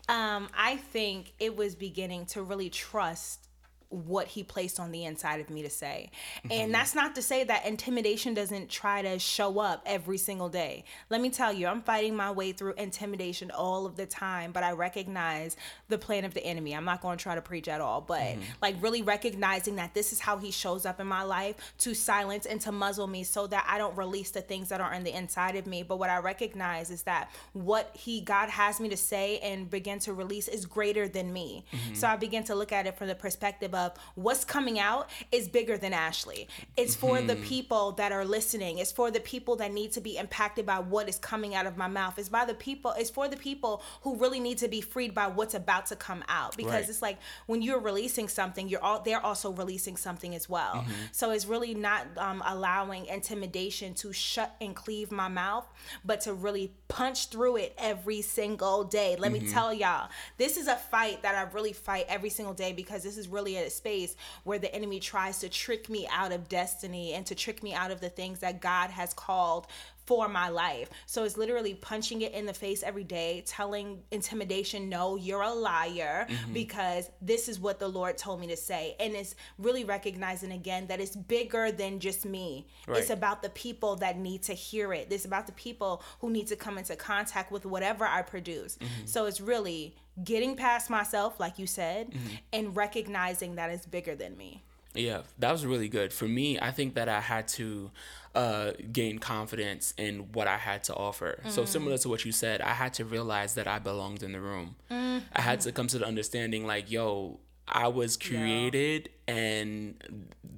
Um, 0.10 0.50
I 0.58 0.78
think 0.78 1.34
it 1.40 1.56
was 1.56 1.76
beginning 1.76 2.26
to 2.28 2.42
really 2.42 2.70
trust 2.70 3.48
what 3.90 4.28
he 4.28 4.44
placed 4.44 4.80
on 4.80 4.92
the 4.92 5.06
inside 5.06 5.40
of 5.40 5.50
me 5.50 5.62
to 5.64 5.70
say. 5.70 6.10
And 6.44 6.52
mm-hmm. 6.52 6.72
that's 6.72 6.96
not 6.96 7.16
to 7.16 7.22
say 7.22 7.44
that 7.44 7.66
intimidation 7.66 8.34
doesn't 8.34 8.70
try 8.70 9.02
to 9.02 9.20
show 9.20 9.60
up 9.60 9.84
every 9.86 10.18
single 10.18 10.50
day. 10.50 10.84
Let 11.10 11.22
me 11.22 11.30
tell 11.30 11.54
you, 11.54 11.68
I'm 11.68 11.82
fighting 11.82 12.16
my 12.16 12.32
way 12.32 12.52
through 12.52 12.74
intimidation 12.74 13.52
all 13.52 13.86
of 13.86 13.96
the 13.96 14.06
time, 14.06 14.52
but 14.52 14.64
I 14.64 14.72
recognize 14.72 15.56
the 15.88 15.98
plan 15.98 16.26
of 16.26 16.34
the 16.34 16.44
enemy. 16.44 16.76
I'm 16.76 16.86
not 16.86 17.02
going 17.02 17.18
to 17.18 17.24
try 17.24 17.36
to 17.36 17.42
preach 17.42 17.68
at 17.68 17.82
all, 17.82 18.02
but 18.02 18.22
mm-hmm. 18.22 18.42
like 18.62 18.76
really 18.82 19.02
recognizing 19.02 19.76
that 19.76 19.94
this 19.94 20.12
is 20.12 20.20
how 20.20 20.38
he 20.38 20.52
shows 20.52 20.86
up 20.86 21.00
in 21.00 21.08
my 21.08 21.24
life 21.24 21.56
to 21.80 21.94
silence 21.94 22.46
and 22.46 22.60
to 22.62 22.72
muzzle 22.72 23.08
me 23.08 23.24
so 23.24 23.48
that 23.48 23.66
I 23.70 23.78
don't 23.78 23.96
release 23.96 24.32
the 24.32 24.42
things 24.42 24.70
that 24.70 24.82
are 24.82 24.94
in 24.94 25.04
the 25.04 25.16
inside 25.16 25.56
of 25.56 25.68
me. 25.68 25.84
But 25.84 26.00
what 26.00 26.10
I 26.10 26.18
recognize 26.18 26.90
is 26.90 27.04
that 27.04 27.30
what 27.54 27.92
he 27.94 28.22
God 28.22 28.50
has 28.50 28.80
me 28.80 28.90
to 28.90 28.98
say 28.98 29.40
and 29.40 29.70
begin 29.70 30.00
to 30.00 30.14
release 30.14 30.48
is 30.48 30.66
greater 30.66 31.08
than 31.08 31.32
me. 31.32 31.66
Mm-hmm. 31.72 31.96
So 31.96 32.08
I 32.08 32.16
begin 32.16 32.44
to 32.46 32.56
look 32.56 32.72
at 32.72 32.88
it 32.88 32.98
from 32.98 33.08
the 33.08 33.16
perspective 33.16 33.75
of 33.76 33.94
what's 34.16 34.46
coming 34.46 34.80
out 34.80 35.10
is 35.32 35.48
bigger 35.48 35.78
than 35.78 35.94
Ashley. 35.94 36.48
It's 36.78 36.96
for 36.96 37.22
the 37.22 37.36
mm-hmm. 37.36 37.44
people 37.44 37.92
that 37.94 38.12
are 38.12 38.26
listening. 38.26 38.80
It's 38.80 38.92
for 38.92 39.12
the 39.12 39.20
people 39.20 39.56
that 39.58 39.74
need 39.74 39.92
to 39.94 40.02
be 40.02 40.18
impacted 40.18 40.66
by 40.66 40.80
what 40.80 41.10
is 41.10 41.18
coming 41.18 41.56
out 41.56 41.66
of 41.66 41.78
my 41.78 41.88
mouth. 41.88 42.18
It's 42.18 42.30
by 42.30 42.46
the 42.46 42.54
people. 42.54 42.94
It's 42.98 43.10
for 43.10 43.28
the 43.28 43.38
people 43.38 43.82
who 44.02 44.16
really 44.16 44.40
need 44.40 44.58
to 44.60 44.68
be 44.68 44.82
freed 44.82 45.14
by 45.14 45.28
what's 45.28 45.54
about 45.54 45.88
to 45.88 45.96
come 45.96 46.24
out. 46.28 46.56
Because 46.56 46.74
Right. 46.74 46.90
it's 46.90 47.02
like 47.02 47.18
when 47.46 47.62
you're 47.62 47.80
releasing 47.80 48.28
something, 48.28 48.68
you're 48.68 48.84
all 48.84 49.02
they're 49.02 49.24
also 49.24 49.52
releasing 49.52 49.98
something 49.98 50.36
as 50.36 50.50
well. 50.50 50.76
Mm-hmm. 50.76 50.92
So 51.12 51.32
it's 51.32 51.46
really 51.46 51.74
not 51.74 52.06
um, 52.18 52.44
allowing 52.46 53.06
intimidation 53.06 53.94
to 53.96 54.14
shut 54.14 54.56
and 54.62 54.76
cleave 54.76 55.12
my 55.12 55.28
mouth, 55.28 55.66
but 56.04 56.22
to 56.22 56.34
really 56.34 56.72
punch 56.88 57.30
through 57.30 57.58
it 57.58 57.74
every 57.78 58.22
single 58.22 58.84
day. 58.84 59.16
Let 59.18 59.32
me 59.32 59.40
mm-hmm. 59.40 59.52
tell 59.52 59.74
y'all, 59.74 60.10
this 60.38 60.58
is 60.58 60.68
a 60.68 60.76
fight 60.76 61.24
that 61.24 61.36
I 61.36 61.52
really 61.54 61.74
fight 61.74 62.06
every 62.08 62.30
single 62.30 62.54
day 62.54 62.74
because 62.74 63.04
this 63.04 63.18
is 63.18 63.28
really 63.28 63.58
a 63.58 63.65
space 63.70 64.16
where 64.44 64.60
the 64.60 64.74
enemy 64.74 65.00
tries 65.00 65.40
to 65.40 65.50
trick 65.50 65.90
me 65.90 66.08
out 66.12 66.32
of 66.32 66.50
destiny 66.50 67.14
and 67.14 67.26
to 67.26 67.36
trick 67.36 67.64
me 67.64 67.74
out 67.74 67.92
of 67.92 68.02
the 68.02 68.10
things 68.10 68.40
that 68.40 68.62
God 68.62 68.90
has 68.90 69.14
called 69.14 69.68
for 70.06 70.28
my 70.28 70.50
life. 70.50 70.90
So 71.06 71.24
it's 71.24 71.38
literally 71.38 71.74
punching 71.74 72.22
it 72.22 72.34
in 72.34 72.46
the 72.46 72.54
face 72.54 72.84
every 72.84 73.04
day, 73.04 73.44
telling 73.46 74.04
intimidation, 74.12 74.88
no, 74.88 75.16
you're 75.16 75.42
a 75.42 75.54
liar 75.54 76.28
mm-hmm. 76.30 76.54
because 76.54 77.10
this 77.22 77.50
is 77.50 77.60
what 77.60 77.80
the 77.80 77.88
Lord 77.88 78.18
told 78.18 78.40
me 78.40 78.48
to 78.48 78.58
say. 78.58 78.96
And 79.00 79.14
it's 79.14 79.36
really 79.58 79.84
recognizing 79.84 80.52
again 80.52 80.88
that 80.88 81.00
it's 81.00 81.16
bigger 81.16 81.72
than 81.72 82.00
just 82.00 82.26
me. 82.26 82.68
It's 82.88 83.10
about 83.10 83.42
the 83.42 83.50
people 83.50 83.96
that 83.98 84.18
need 84.18 84.44
to 84.44 84.54
hear 84.54 84.94
it. 84.94 85.08
It's 85.10 85.26
about 85.26 85.48
the 85.48 85.54
people 85.54 86.04
who 86.20 86.30
need 86.30 86.48
to 86.48 86.56
come 86.56 86.78
into 86.78 86.96
contact 86.96 87.52
with 87.52 87.66
whatever 87.66 88.06
I 88.06 88.22
produce. 88.22 88.78
Mm-hmm. 88.78 89.06
So 89.06 89.26
it's 89.26 89.42
really 89.42 89.96
getting 90.24 90.56
past 90.56 90.90
myself, 90.90 91.40
like 91.40 91.60
you 91.60 91.68
said, 91.68 92.12
mm-hmm. 92.12 92.36
and 92.54 92.76
recognizing 92.76 93.56
that 93.56 93.70
it's 93.72 93.86
bigger 93.86 94.16
than 94.16 94.38
me. 94.38 94.64
Yeah, 94.96 95.22
that 95.40 95.52
was 95.52 95.66
really 95.66 95.90
good. 95.90 96.12
For 96.14 96.28
me, 96.28 96.60
I 96.60 96.72
think 96.72 96.96
that 96.96 97.10
I 97.10 97.20
had 97.20 97.48
to 97.50 97.92
uh, 98.34 98.72
gain 98.92 99.20
confidence 99.20 99.94
in 99.98 100.32
what 100.34 100.48
I 100.48 100.58
had 100.58 100.84
to 100.86 100.96
offer. 100.96 101.40
So, 101.48 101.64
similar 101.66 101.98
to 102.00 102.10
what 102.10 102.26
you 102.26 102.32
said, 102.32 102.62
I 102.62 102.74
had 102.74 102.94
to 102.96 103.06
realize 103.06 103.56
that 103.56 103.68
I 103.68 103.80
belonged 103.80 104.24
in 104.24 104.32
the 104.34 104.42
room. 104.42 104.76
I 104.90 105.42
had 105.42 105.62
to 105.62 105.72
come 105.72 105.88
to 105.88 105.98
the 106.00 106.06
understanding 106.06 106.66
like, 106.68 106.92
yo, 106.92 107.40
I 107.68 107.88
was 107.88 108.18
created 108.18 109.10
and 109.28 109.96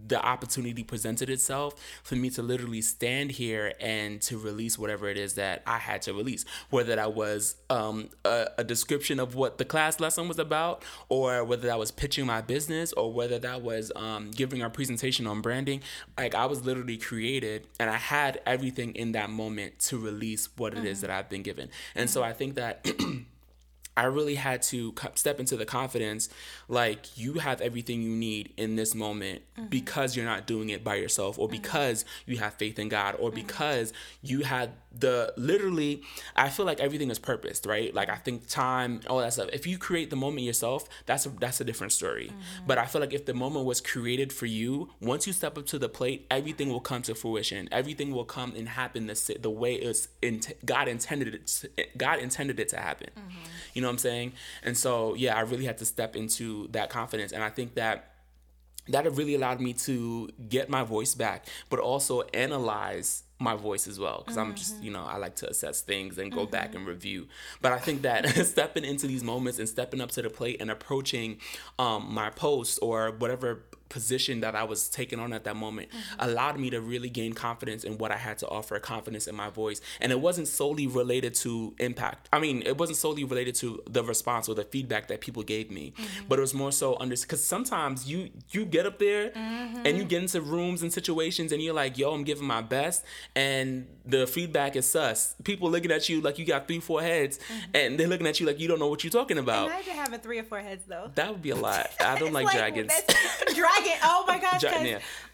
the 0.08 0.24
opportunity 0.24 0.84
presented 0.84 1.30
itself 1.30 1.76
for 2.04 2.16
me 2.16 2.30
to 2.30 2.42
literally 2.42 2.82
stand 2.82 3.32
here 3.32 3.74
and 3.80 4.22
to 4.22 4.38
release 4.38 4.78
whatever 4.78 5.08
it 5.08 5.18
is 5.18 5.34
that 5.34 5.62
I 5.66 5.78
had 5.78 6.02
to 6.04 6.14
release. 6.14 6.46
Whether 6.70 6.96
that 6.96 7.14
was 7.14 7.56
um, 7.70 8.10
a, 8.26 8.48
a 8.58 8.64
description 8.64 9.20
of 9.20 9.36
what 9.36 9.58
the 9.58 9.66
class 9.66 10.00
lesson 10.00 10.28
was 10.28 10.40
about, 10.40 10.84
or 11.10 11.44
whether 11.44 11.68
that 11.68 11.80
was 11.80 11.92
pitching 11.92 12.26
my 12.26 12.42
business, 12.42 12.94
or 12.94 13.12
whether 13.12 13.40
that 13.40 13.62
was 13.62 13.92
um, 13.96 14.32
giving 14.32 14.62
a 14.62 14.70
presentation 14.70 15.28
on 15.28 15.42
branding. 15.42 15.82
Like 16.18 16.36
I 16.36 16.46
was 16.46 16.66
literally 16.66 16.98
created 16.98 17.68
and 17.80 17.90
I 17.90 17.98
had 17.98 18.42
everything 18.46 18.96
in 18.96 19.12
that 19.14 19.30
moment 19.30 19.80
to 19.80 19.98
release 19.98 20.50
what 20.58 20.74
it 20.74 20.86
is 20.86 21.02
that 21.02 21.10
I've 21.10 21.30
been 21.30 21.44
given. 21.44 21.70
And 21.96 22.10
so 22.10 22.24
I 22.24 22.34
think 22.34 22.56
that. 22.56 22.88
I 23.98 24.04
really 24.04 24.36
had 24.36 24.62
to 24.64 24.94
step 25.16 25.40
into 25.40 25.58
the 25.58 25.66
confidence 25.66 26.30
like 26.68 27.18
you 27.18 27.34
have 27.34 27.62
everything 27.62 28.04
you 28.04 28.16
need 28.16 28.54
in 28.56 28.76
this 28.76 28.94
moment 28.94 29.42
mm-hmm. 29.58 29.68
because 29.70 30.16
you're 30.16 30.26
not 30.26 30.46
doing 30.46 30.70
it 30.70 30.84
by 30.84 30.96
yourself 30.96 31.40
or 31.40 31.48
mm-hmm. 31.48 31.58
because 31.60 32.06
you 32.28 32.38
have 32.38 32.54
faith 32.54 32.78
in 32.78 32.90
God 32.90 33.16
or 33.20 33.30
mm-hmm. 33.30 33.42
because 33.42 33.94
you 34.22 34.42
had 34.42 34.72
the 35.00 35.34
literally 35.36 36.04
I 36.36 36.50
feel 36.50 36.66
like 36.66 36.80
everything 36.80 37.10
is 37.10 37.18
purposed, 37.20 37.66
right? 37.66 37.94
Like 37.94 38.10
I 38.10 38.16
think 38.16 38.48
time, 38.48 39.02
all 39.10 39.20
that 39.20 39.34
stuff. 39.34 39.50
If 39.52 39.66
you 39.66 39.80
create 39.80 40.12
the 40.12 40.16
moment 40.16 40.44
yourself, 40.44 40.88
that's 41.08 41.26
a, 41.26 41.30
that's 41.30 41.60
a 41.60 41.64
different 41.64 41.92
story. 41.92 42.32
But 42.68 42.78
I 42.78 42.86
feel 42.86 43.02
like 43.02 43.14
if 43.14 43.26
the 43.26 43.34
moment 43.34 43.66
was 43.66 43.82
created 43.82 44.32
for 44.32 44.46
you, 44.46 44.90
once 45.02 45.26
you 45.26 45.34
step 45.34 45.58
up 45.58 45.66
to 45.68 45.80
the 45.80 45.90
plate, 45.90 46.28
everything 46.30 46.70
will 46.70 46.80
come 46.80 47.02
to 47.04 47.16
fruition. 47.16 47.68
Everything 47.72 48.12
will 48.12 48.26
come 48.26 48.54
and 48.56 48.70
happen 48.70 49.08
the 49.08 49.38
the 49.40 49.50
way 49.50 49.74
it's 49.74 50.08
in, 50.22 50.42
God 50.66 50.88
intended 50.88 51.34
it. 51.34 51.48
to- 51.48 51.70
God 51.98 52.20
intended 52.20 52.60
it 52.60 52.70
to 52.70 52.78
happen. 52.78 53.10
You 53.74 53.82
know 53.82 53.87
what 53.88 53.94
I'm 53.94 53.98
saying? 54.00 54.34
And 54.64 54.78
so, 54.78 55.14
yeah, 55.16 55.36
I 55.36 55.42
really 55.42 55.66
had 55.66 55.78
to 55.80 55.86
step 55.86 56.16
into 56.16 56.68
that 56.70 56.90
confidence. 56.90 57.32
And 57.32 57.44
I 57.44 57.50
think 57.50 57.76
that 57.76 58.14
that 58.90 59.12
really 59.14 59.36
allowed 59.36 59.60
me 59.60 59.74
to 59.74 60.30
get 60.50 60.70
my 60.70 60.84
voice 60.84 61.14
back, 61.14 61.46
but 61.70 61.80
also 61.80 62.22
analyze 62.34 63.24
my 63.40 63.56
voice 63.56 63.88
as 63.88 64.00
well. 64.00 64.24
Because 64.26 64.38
I'm 64.38 64.56
just, 64.56 64.82
you 64.82 64.92
know, 64.92 65.04
I 65.04 65.18
like 65.18 65.36
to 65.38 65.50
assess 65.50 65.82
things 65.82 66.18
and 66.18 66.32
go 66.32 66.46
back 66.46 66.74
and 66.74 66.88
review. 66.88 67.28
But 67.62 67.74
I 67.74 67.80
think 67.80 68.02
that 68.04 68.28
stepping 68.46 68.84
into 68.84 69.08
these 69.08 69.24
moments 69.24 69.60
and 69.60 69.68
stepping 69.68 70.02
up 70.02 70.12
to 70.12 70.22
the 70.22 70.30
plate 70.30 70.62
and 70.62 70.72
approaching 70.72 71.38
um, 71.78 72.08
my 72.14 72.30
posts 72.30 72.78
or 72.80 73.12
whatever 73.12 73.64
position 73.90 74.42
that 74.42 74.56
I 74.56 74.64
was 74.64 74.90
taking 74.90 75.20
on 75.20 75.34
at 75.34 75.44
that 75.46 75.56
moment 75.56 75.90
mm-hmm. 75.90 76.30
allowed 76.30 76.60
me 76.60 76.70
to 76.70 76.82
really 76.82 77.10
gain 77.10 77.34
confidence 77.34 77.84
in 77.84 77.98
what 77.98 78.12
I 78.12 78.18
had 78.18 78.38
to 78.40 78.48
offer, 78.48 78.80
confidence 78.80 79.28
in 79.28 79.36
my 79.36 79.50
voice. 79.50 79.82
And 80.02 80.12
it 80.12 80.20
wasn't 80.20 80.48
solely 80.48 80.88
related 80.88 81.34
to 81.36 81.76
impact. 81.80 82.30
I 82.32 82.40
mean, 82.40 82.64
it 82.66 82.78
wasn't 82.78 82.98
solely 82.98 83.24
related 83.24 83.56
to 83.56 83.82
the 83.90 84.04
response 84.04 84.48
or 84.48 84.56
the 84.56 84.64
feedback 84.64 85.08
that 85.08 85.22
people 85.22 85.44
gave 85.44 85.72
me, 85.72 85.94
mm-hmm. 85.98 86.26
but 86.28 86.40
it 86.40 86.42
was 86.42 86.54
more 86.54 86.72
so 86.72 86.98
under 87.00 87.16
because 87.16 87.44
sometimes 87.44 88.10
you 88.10 88.30
you 88.52 88.66
get 88.66 88.86
up 88.86 89.00
there 89.00 89.30
mm-hmm. 89.30 89.86
and 89.86 89.98
you 89.98 90.04
get 90.04 90.22
into 90.22 90.42
rooms 90.42 90.82
and 90.82 90.94
situations 90.94 91.52
and 91.52 91.62
you're 91.62 91.74
like, 91.74 91.98
yo, 91.98 92.14
I'm 92.14 92.24
giving 92.24 92.46
my 92.46 92.62
best, 92.62 93.04
and 93.36 93.88
the 94.06 94.28
feedback 94.28 94.76
is 94.76 94.90
sus. 94.90 95.36
People 95.44 95.70
looking 95.70 95.92
at 95.92 96.08
you 96.10 96.22
like 96.22 96.38
you 96.40 96.46
got 96.46 96.68
three, 96.68 96.80
four 96.80 97.02
heads, 97.02 97.40
and 97.74 98.00
they're 98.00 98.08
looking 98.08 98.28
at 98.28 98.40
you 98.40 98.46
like 98.46 98.60
you 98.60 98.68
don't 98.68 98.80
know 98.80 98.88
what 98.88 99.04
you're 99.04 99.12
talking 99.12 99.38
about. 99.38 99.68
Imagine 99.68 99.94
having 99.94 100.20
three 100.20 100.40
or 100.40 100.44
four 100.44 100.60
heads 100.60 100.84
though. 100.88 101.12
That 101.16 101.32
would 101.32 101.42
be 101.42 101.50
a 101.50 101.56
lot. 101.56 101.90
I 102.00 102.18
don't 102.20 102.28
It's 102.38 102.46
like, 102.46 102.56
dragons. 102.56 102.94
Oh 104.04 104.24
my 104.28 104.40
gosh. 104.40 104.64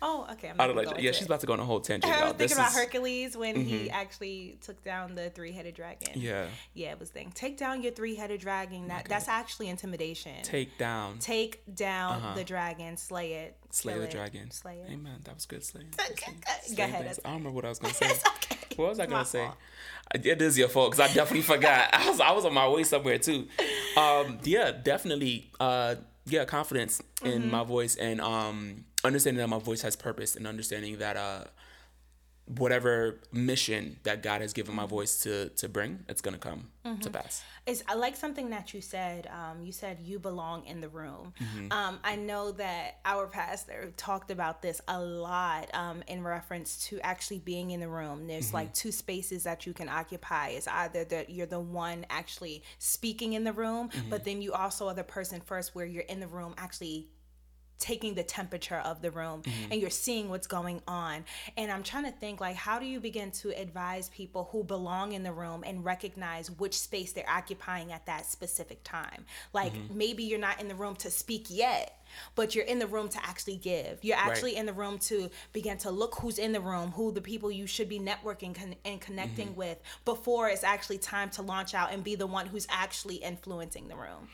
Oh, 0.01 0.27
okay. 0.31 0.49
I'm 0.49 0.57
not 0.57 0.67
gonna 0.67 0.73
like. 0.81 0.89
go 0.89 0.95
Yeah, 0.99 1.11
she's 1.11 1.21
it. 1.23 1.25
about 1.27 1.39
to 1.41 1.47
go 1.47 1.53
on 1.53 1.59
a 1.59 1.65
whole 1.65 1.79
tangent. 1.79 2.11
I 2.13 2.23
was 2.25 2.31
thinking 2.31 2.37
This 2.37 2.53
about 2.53 2.67
is- 2.69 2.73
Mm-hmm. 2.73 2.79
Hercules 2.83 3.37
when 3.37 3.55
he 3.55 3.89
actually 3.89 4.57
took 4.61 4.83
down 4.83 5.15
the 5.15 5.29
three-headed 5.29 5.75
dragon. 5.75 6.09
Yeah. 6.15 6.45
Yeah, 6.73 6.91
it 6.91 6.99
was 6.99 7.09
thing. 7.09 7.31
Take 7.33 7.57
down 7.57 7.81
your 7.83 7.91
three-headed 7.91 8.39
dragon. 8.41 8.87
That 8.87 9.05
that's 9.07 9.27
actually 9.27 9.69
intimidation. 9.69 10.43
Take 10.43 10.77
down. 10.77 11.19
Take 11.19 11.63
down 11.75 12.35
the 12.35 12.43
dragon, 12.43 12.97
slay 12.97 13.33
it. 13.33 13.57
Slay 13.69 13.93
the 13.97 14.03
it, 14.03 14.11
dragon. 14.11 14.51
Slay 14.51 14.77
it. 14.79 14.91
Amen. 14.91 15.19
That 15.23 15.35
was 15.35 15.45
good. 15.45 15.63
Slay. 15.63 15.81
Go 16.75 16.83
ahead, 16.83 17.05
I 17.05 17.07
don't 17.13 17.23
remember 17.25 17.51
what 17.51 17.65
I 17.65 17.69
was 17.69 17.79
gonna 17.79 17.93
say. 18.03 18.05
Okay. 18.11 18.57
What 18.75 18.89
was 18.89 18.99
I 18.99 19.05
gonna 19.05 19.17
My 19.19 19.23
say? 19.23 19.45
fault. 19.45 19.57
It 20.15 20.41
is 20.41 20.57
your 20.57 20.67
fault 20.67 20.91
because 20.91 21.09
I 21.09 21.13
definitely 21.13 21.41
forgot. 21.41 21.89
I 21.93 22.09
was 22.09 22.19
I 22.19 22.31
was 22.31 22.45
on 22.45 22.53
my 22.53 22.67
way 22.67 22.83
somewhere 22.83 23.17
too. 23.17 23.47
Um, 23.97 24.39
yeah, 24.43 24.71
definitely. 24.71 25.49
Uh, 25.59 25.95
yeah, 26.25 26.45
confidence 26.45 27.01
in 27.23 27.41
Mm-hmm. 27.43 27.51
my 27.51 27.63
voice 27.63 27.95
and 27.95 28.21
um, 28.21 28.85
understanding 29.03 29.39
that 29.41 29.47
my 29.47 29.59
voice 29.59 29.81
has 29.81 29.95
purpose 29.95 30.35
and 30.35 30.47
understanding 30.47 30.97
that 30.99 31.17
uh, 31.17 31.43
whatever 32.45 33.21
mission 33.31 33.97
that 34.03 34.21
God 34.21 34.41
has 34.41 34.51
given 34.53 34.75
my 34.75 34.85
voice 34.85 35.21
to 35.23 35.49
to 35.49 35.69
bring, 35.69 36.03
it's 36.09 36.21
gonna 36.21 36.37
come 36.37 36.69
Mm-hmm. 36.85 36.99
to 36.99 37.09
pass. 37.11 37.41
It's 37.65 37.81
I 37.87 37.93
like 37.93 38.17
something 38.17 38.49
that 38.49 38.73
you 38.73 38.81
said. 38.81 39.27
Um, 39.27 39.61
you 39.61 39.71
said 39.71 39.99
you 40.01 40.19
belong 40.19 40.65
in 40.65 40.81
the 40.81 40.89
room. 40.89 41.33
Mm-hmm. 41.41 41.71
Um, 41.71 41.99
I 42.03 42.17
know 42.17 42.51
that 42.51 42.99
our 43.05 43.25
pastor 43.27 43.93
talked 43.95 44.31
about 44.31 44.61
this 44.61 44.81
a 44.89 44.99
lot 45.01 45.73
um, 45.73 46.03
in 46.09 46.23
reference 46.23 46.85
to 46.89 46.99
actually 46.99 47.39
being 47.39 47.71
in 47.71 47.79
the 47.79 47.87
room. 47.87 48.27
There's 48.27 48.47
Mm-hmm. 48.47 48.55
like 48.55 48.73
two 48.73 48.91
spaces 48.91 49.43
that 49.43 49.65
you 49.65 49.71
can 49.71 49.87
occupy. 49.87 50.49
It's 50.49 50.67
either 50.67 51.05
that 51.05 51.29
you're 51.29 51.45
the 51.47 51.61
one 51.61 52.05
actually 52.09 52.63
speaking 52.79 53.31
in 53.33 53.45
the 53.45 53.53
room, 53.53 53.87
Mm-hmm. 53.87 54.09
but 54.09 54.25
then 54.25 54.41
you 54.41 54.51
also 54.51 54.89
are 54.89 54.93
the 54.93 55.05
person 55.05 55.39
first 55.39 55.73
where 55.73 55.85
you're 55.85 56.03
in 56.03 56.19
the 56.19 56.27
room 56.27 56.53
actually 56.57 57.07
taking 57.79 58.13
the 58.13 58.23
temperature 58.23 58.77
of 58.77 59.01
the 59.01 59.11
room 59.11 59.41
mm-hmm. 59.41 59.71
and 59.71 59.81
you're 59.81 59.89
seeing 59.89 60.29
what's 60.29 60.47
going 60.47 60.81
on. 60.87 61.25
And 61.57 61.71
i'm 61.71 61.83
trying 61.83 62.05
to 62.05 62.11
think 62.11 62.41
like 62.41 62.55
how 62.55 62.79
do 62.79 62.85
you 62.85 62.99
begin 62.99 63.31
to 63.31 63.49
advise 63.49 64.09
people 64.09 64.49
who 64.51 64.63
belong 64.63 65.13
in 65.13 65.23
the 65.23 65.31
room 65.31 65.63
and 65.65 65.83
recognize 65.83 66.49
which 66.51 66.77
space 66.79 67.11
they're 67.11 67.29
occupying 67.29 67.91
at 67.91 68.05
that 68.05 68.25
specific 68.25 68.83
time? 68.83 69.25
Like 69.53 69.73
mm-hmm. 69.73 69.97
maybe 69.97 70.23
you're 70.23 70.39
not 70.39 70.61
in 70.61 70.67
the 70.67 70.75
room 70.75 70.95
to 70.97 71.11
speak 71.11 71.47
yet 71.49 71.99
but 72.35 72.55
you're 72.55 72.65
in 72.65 72.79
the 72.79 72.87
room 72.87 73.09
to 73.09 73.25
actually 73.25 73.57
give. 73.57 73.99
You're 74.01 74.17
actually 74.17 74.55
in 74.55 74.65
the 74.65 74.73
room 74.73 74.97
to 74.99 75.29
begin 75.51 75.77
to 75.79 75.91
look 75.91 76.15
who's 76.19 76.37
in 76.37 76.51
the 76.51 76.61
room 76.61 76.91
who 76.91 77.11
the 77.11 77.21
people 77.21 77.51
you 77.51 77.67
should 77.67 77.89
be 77.89 77.99
networking 77.99 78.55
con- 78.55 78.75
and 78.85 78.99
connecting 79.01 79.49
mm-hmm. 79.49 79.59
with 79.59 79.81
before 80.05 80.49
it's 80.49 80.63
actually 80.63 80.97
time 80.97 81.29
to 81.31 81.41
launch 81.41 81.73
out 81.73 81.91
and 81.91 82.03
be 82.03 82.15
the 82.15 82.27
one 82.27 82.47
who's 82.47 82.67
actually 82.69 83.15
influencing 83.15 83.87
the 83.87 83.95
room 83.95 84.27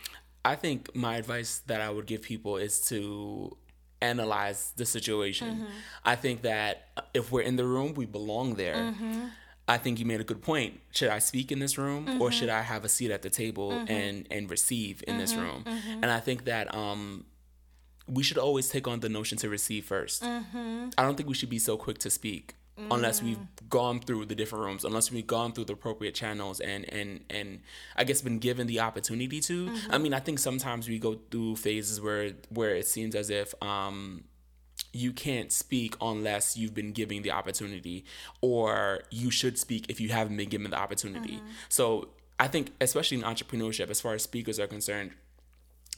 I 0.45 0.55
think 0.55 0.95
my 0.95 1.17
advice 1.17 1.61
that 1.67 1.81
I 1.81 1.89
would 1.89 2.05
give 2.05 2.21
people 2.21 2.57
is 2.57 2.79
to 2.87 3.55
analyze 4.01 4.71
the 4.77 4.85
situation. 4.85 5.47
Mm-hmm. 5.55 5.65
I 6.05 6.15
think 6.15 6.41
that 6.43 6.87
if 7.13 7.31
we're 7.31 7.41
in 7.41 7.55
the 7.57 7.65
room, 7.65 7.93
we 7.95 8.05
belong 8.05 8.55
there. 8.55 8.75
Mm-hmm. 8.75 9.25
I 9.67 9.77
think 9.77 9.99
you 9.99 10.05
made 10.05 10.19
a 10.19 10.23
good 10.23 10.41
point. 10.41 10.79
Should 10.91 11.09
I 11.09 11.19
speak 11.19 11.51
in 11.51 11.59
this 11.59 11.77
room 11.77 12.05
Mm-hmm. 12.07 12.21
or 12.21 12.31
should 12.31 12.49
I 12.49 12.61
have 12.61 12.85
a 12.85 12.89
seat 12.89 13.11
at 13.11 13.21
the 13.21 13.29
table 13.29 13.71
and 13.87 14.25
and 14.31 14.49
receive 14.49 15.03
in 15.07 15.17
this 15.17 15.33
Mm-hmm. 15.33 15.41
room? 15.41 15.63
And 16.01 16.05
I 16.05 16.19
think 16.19 16.45
that 16.45 16.73
um 16.73 17.25
we 18.07 18.23
should 18.23 18.39
always 18.39 18.69
take 18.69 18.87
on 18.87 19.01
the 19.01 19.09
notion 19.09 19.37
to 19.37 19.49
receive 19.49 19.85
1st 19.85 20.21
Mm-hmm. 20.23 20.89
I 20.97 21.03
don't 21.03 21.15
think 21.15 21.29
we 21.29 21.35
should 21.35 21.49
be 21.51 21.59
so 21.59 21.77
quick 21.77 21.99
to 21.99 22.09
speak 22.09 22.55
unless 22.91 23.21
we've 23.21 23.39
gone 23.69 23.99
through 23.99 24.25
the 24.25 24.35
different 24.35 24.65
rooms, 24.65 24.85
unless 24.85 25.11
we've 25.11 25.27
gone 25.27 25.51
through 25.51 25.65
the 25.65 25.73
appropriate 25.73 26.15
channels 26.15 26.59
and 26.59 26.91
and 26.91 27.21
and 27.29 27.59
I 27.95 28.03
guess 28.03 28.21
been 28.21 28.39
given 28.39 28.67
the 28.67 28.79
opportunity 28.79 29.39
to. 29.41 29.67
Mm-hmm. 29.67 29.91
I 29.91 29.97
mean, 29.97 30.13
I 30.13 30.19
think 30.19 30.39
sometimes 30.39 30.87
we 30.87 30.99
go 30.99 31.19
through 31.31 31.57
phases 31.57 32.01
where 32.01 32.31
where 32.49 32.75
it 32.75 32.87
seems 32.87 33.15
as 33.15 33.29
if 33.29 33.53
um 33.61 34.23
you 34.93 35.11
can't 35.11 35.51
speak 35.51 35.95
unless 36.01 36.57
you've 36.57 36.73
been 36.73 36.93
given 36.93 37.21
the 37.21 37.31
opportunity 37.31 38.05
or 38.41 39.01
you 39.11 39.29
should 39.29 39.57
speak 39.57 39.85
if 39.89 39.99
you 39.99 40.09
haven't 40.09 40.37
been 40.37 40.49
given 40.49 40.71
the 40.71 40.77
opportunity. 40.77 41.41
So, 41.67 42.09
I 42.39 42.47
think 42.47 42.71
especially 42.79 43.17
in 43.17 43.23
entrepreneurship 43.23 43.89
as 43.89 43.99
far 43.99 44.13
as 44.13 44.23
speakers 44.23 44.59
are 44.59 44.67
concerned, 44.67 45.11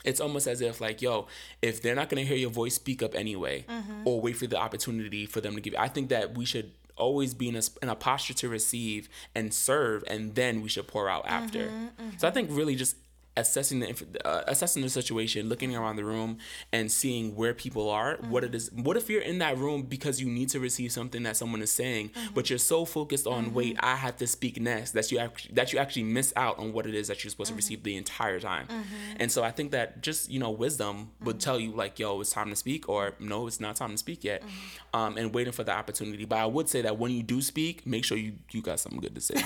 it's 0.04 0.20
almost 0.20 0.48
as 0.48 0.62
if 0.62 0.82
like 0.82 1.02
yo 1.02 1.28
if 1.62 1.82
they're 1.82 1.96
not 1.96 2.10
going 2.10 2.22
to 2.22 2.28
hear 2.28 2.38
your 2.38 2.50
voice 2.50 2.76
speak 2.76 3.02
up 3.04 3.16
anyway 3.16 3.66
mm-hmm. 3.68 4.08
or 4.08 4.22
wait 4.22 4.36
for 4.38 4.48
the 4.48 4.58
opportunity 4.58 5.26
for 5.26 5.42
them 5.42 5.56
to 5.56 5.62
give 5.62 5.76
i 5.78 5.88
think 5.88 6.10
that 6.10 6.38
we 6.38 6.46
should 6.46 6.72
always 6.98 7.34
be 7.34 7.50
in 7.50 7.56
a, 7.56 7.62
in 7.82 7.90
a 7.90 7.96
posture 7.96 8.34
to 8.34 8.48
receive 8.48 9.10
and 9.34 9.54
serve 9.54 10.04
and 10.08 10.36
then 10.36 10.62
we 10.62 10.70
should 10.70 10.88
pour 10.88 11.10
out 11.10 11.26
after. 11.26 11.68
Mm-hmm, 11.68 11.88
so 12.18 12.28
i 12.28 12.30
mm-hmm. 12.30 12.34
think 12.34 12.50
really 12.52 12.76
just 12.76 12.96
assessing 13.38 13.80
the 13.80 13.96
uh, 14.26 14.44
assessing 14.48 14.82
the 14.82 14.90
situation 14.90 15.48
looking 15.48 15.76
around 15.76 15.96
the 15.96 16.04
room 16.04 16.38
and 16.74 16.92
seeing 16.92 17.36
where 17.36 17.54
people 17.54 17.90
are. 17.90 18.18
What 18.28 18.44
it 18.44 18.54
is 18.54 18.72
what 18.74 18.98
if 18.98 19.10
you're 19.10 19.22
in 19.22 19.40
that 19.40 19.58
room 19.58 19.84
because 19.84 20.20
you 20.20 20.30
need 20.30 20.50
to 20.50 20.60
receive 20.60 20.92
something 20.92 21.24
that 21.24 21.38
someone 21.38 21.62
is 21.62 21.72
saying 21.72 22.10
mm-hmm. 22.10 22.34
but 22.34 22.50
you're 22.50 22.60
so 22.60 22.86
focused 22.86 23.28
on 23.28 23.54
wait 23.54 23.76
mm-hmm. 23.76 23.86
i 23.86 23.96
have 23.96 24.18
to 24.18 24.28
speak 24.28 24.60
next 24.60 24.92
that 24.92 25.12
you 25.12 25.18
actually 25.18 25.54
that 25.54 25.72
you 25.74 25.80
actually 25.80 26.04
miss 26.04 26.34
out 26.36 26.60
on 26.60 26.74
what 26.74 26.86
it 26.86 26.94
is 26.94 27.08
that 27.08 27.24
you're 27.24 27.32
supposed 27.32 27.50
to 27.50 27.54
mm-hmm. 27.54 27.58
receive 27.58 27.84
the 27.84 27.96
entire 27.96 28.40
time. 28.40 28.68
And 29.18 29.32
so 29.32 29.44
i 29.44 29.52
think 29.52 29.72
that 29.72 30.02
just 30.02 30.30
you 30.30 30.40
know 30.40 30.52
wisdom 30.52 31.12
would 31.24 31.40
tell 31.40 31.60
you 31.60 31.72
like 31.72 32.00
yo 32.00 32.20
it's 32.22 32.32
time 32.32 32.50
to 32.50 32.56
speak 32.56 32.90
or 32.90 33.14
no 33.20 33.48
it's 33.48 33.60
not 33.60 33.76
time 33.76 33.92
to 33.92 33.98
speak 33.98 34.24
yet 34.24 34.44
um, 34.94 35.18
and 35.18 35.34
waiting 35.34 35.54
for 35.54 35.64
the 35.64 35.72
opportunity. 35.72 36.26
But 36.26 36.40
i 36.40 36.46
would 36.46 36.70
say 36.70 36.82
that 36.82 36.98
when 36.98 37.12
you 37.12 37.24
do 37.24 37.42
speak 37.42 37.86
make 37.86 38.04
sure 38.04 38.18
you 38.18 38.34
you 38.52 38.62
got 38.62 38.80
something 38.80 39.00
good 39.00 39.16
to 39.16 39.22
say. 39.22 39.36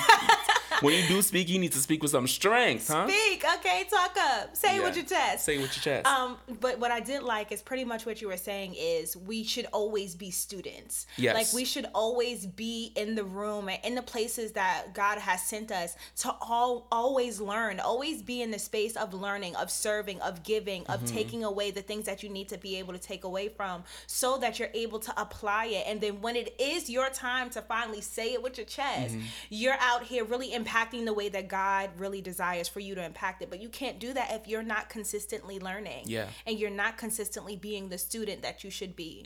When 0.81 0.93
you 0.93 1.07
do 1.07 1.21
speak 1.21 1.47
you 1.47 1.57
need 1.57 1.71
to 1.71 1.77
speak 1.79 2.01
with 2.01 2.11
some 2.11 2.27
strength 2.27 2.89
huh? 2.89 3.07
Speak 3.07 3.45
okay 3.57 3.74
talk 3.83 4.15
up 4.17 4.55
say 4.55 4.77
it 4.77 4.83
with 4.83 4.95
Yeah. 4.95 5.01
your 5.01 5.09
chest 5.09 5.45
say 5.45 5.55
it 5.55 5.61
with 5.61 5.75
your 5.75 5.83
chest 5.83 6.07
Um, 6.07 6.38
but 6.61 6.79
what 6.79 6.91
I 6.91 6.99
did 6.99 7.23
like 7.23 7.51
is 7.51 7.61
pretty 7.61 7.83
much 7.85 8.05
what 8.05 8.21
you 8.21 8.27
were 8.27 8.38
saying 8.38 8.75
is 8.77 9.15
we 9.17 9.43
should 9.43 9.65
always 9.73 10.15
be 10.15 10.31
students. 10.31 11.05
Yes. 11.17 11.35
Like 11.35 11.53
we 11.53 11.65
should 11.65 11.88
always 11.93 12.45
be 12.45 12.91
in 12.95 13.15
the 13.15 13.23
room 13.23 13.69
and 13.69 13.79
in 13.83 13.95
the 13.95 14.01
places 14.01 14.53
that 14.53 14.93
God 14.93 15.17
has 15.19 15.41
sent 15.43 15.71
us 15.71 15.95
to 16.17 16.33
all 16.41 16.88
always 16.91 17.39
learn, 17.41 17.79
always 17.79 18.21
be 18.21 18.41
in 18.41 18.51
the 18.51 18.59
space 18.59 18.95
of 18.95 19.13
learning, 19.13 19.55
of 19.55 19.69
serving, 19.71 20.21
of 20.21 20.43
giving, 20.43 20.85
of 20.88 20.95
Mm-hmm. 21.01 21.15
taking 21.15 21.43
away 21.43 21.71
the 21.71 21.81
things 21.81 22.05
that 22.05 22.23
you 22.23 22.29
need 22.29 22.49
to 22.49 22.57
be 22.57 22.77
able 22.77 22.93
to 22.93 22.99
take 22.99 23.23
away 23.25 23.49
from 23.49 23.83
so 24.07 24.38
that 24.38 24.59
you're 24.59 24.69
able 24.73 24.99
to 24.99 25.21
apply 25.21 25.65
it. 25.67 25.83
And 25.88 25.99
then 26.01 26.21
when 26.21 26.35
it 26.35 26.55
is 26.59 26.89
your 26.89 27.09
time 27.09 27.49
to 27.51 27.61
finally 27.61 28.01
say 28.01 28.33
it 28.33 28.41
with 28.41 28.57
your 28.57 28.65
chest, 28.65 29.15
Mm-hmm. 29.15 29.21
you're 29.49 29.75
out 29.79 30.03
here 30.03 30.23
really 30.23 30.51
impacting 30.51 31.05
the 31.05 31.13
way 31.13 31.27
that 31.29 31.47
God 31.47 31.89
really 31.97 32.21
desires 32.21 32.67
for 32.67 32.79
you 32.79 32.95
to 32.95 33.03
impact 33.03 33.41
it. 33.41 33.49
But 33.49 33.61
you 33.61 33.64
can't 33.69 33.99
do 33.99 34.13
that 34.13 34.32
if 34.34 34.47
you're 34.47 34.63
not 34.63 34.89
consistently 34.89 35.60
learning 35.60 36.04
Yeah. 36.06 36.28
and 36.45 36.58
you're 36.60 36.69
not 36.69 36.97
consistently 36.97 37.56
being 37.56 37.89
the 37.89 37.97
student 37.97 38.41
that 38.41 38.63
you 38.63 38.69
should 38.69 38.95
be. 38.95 39.23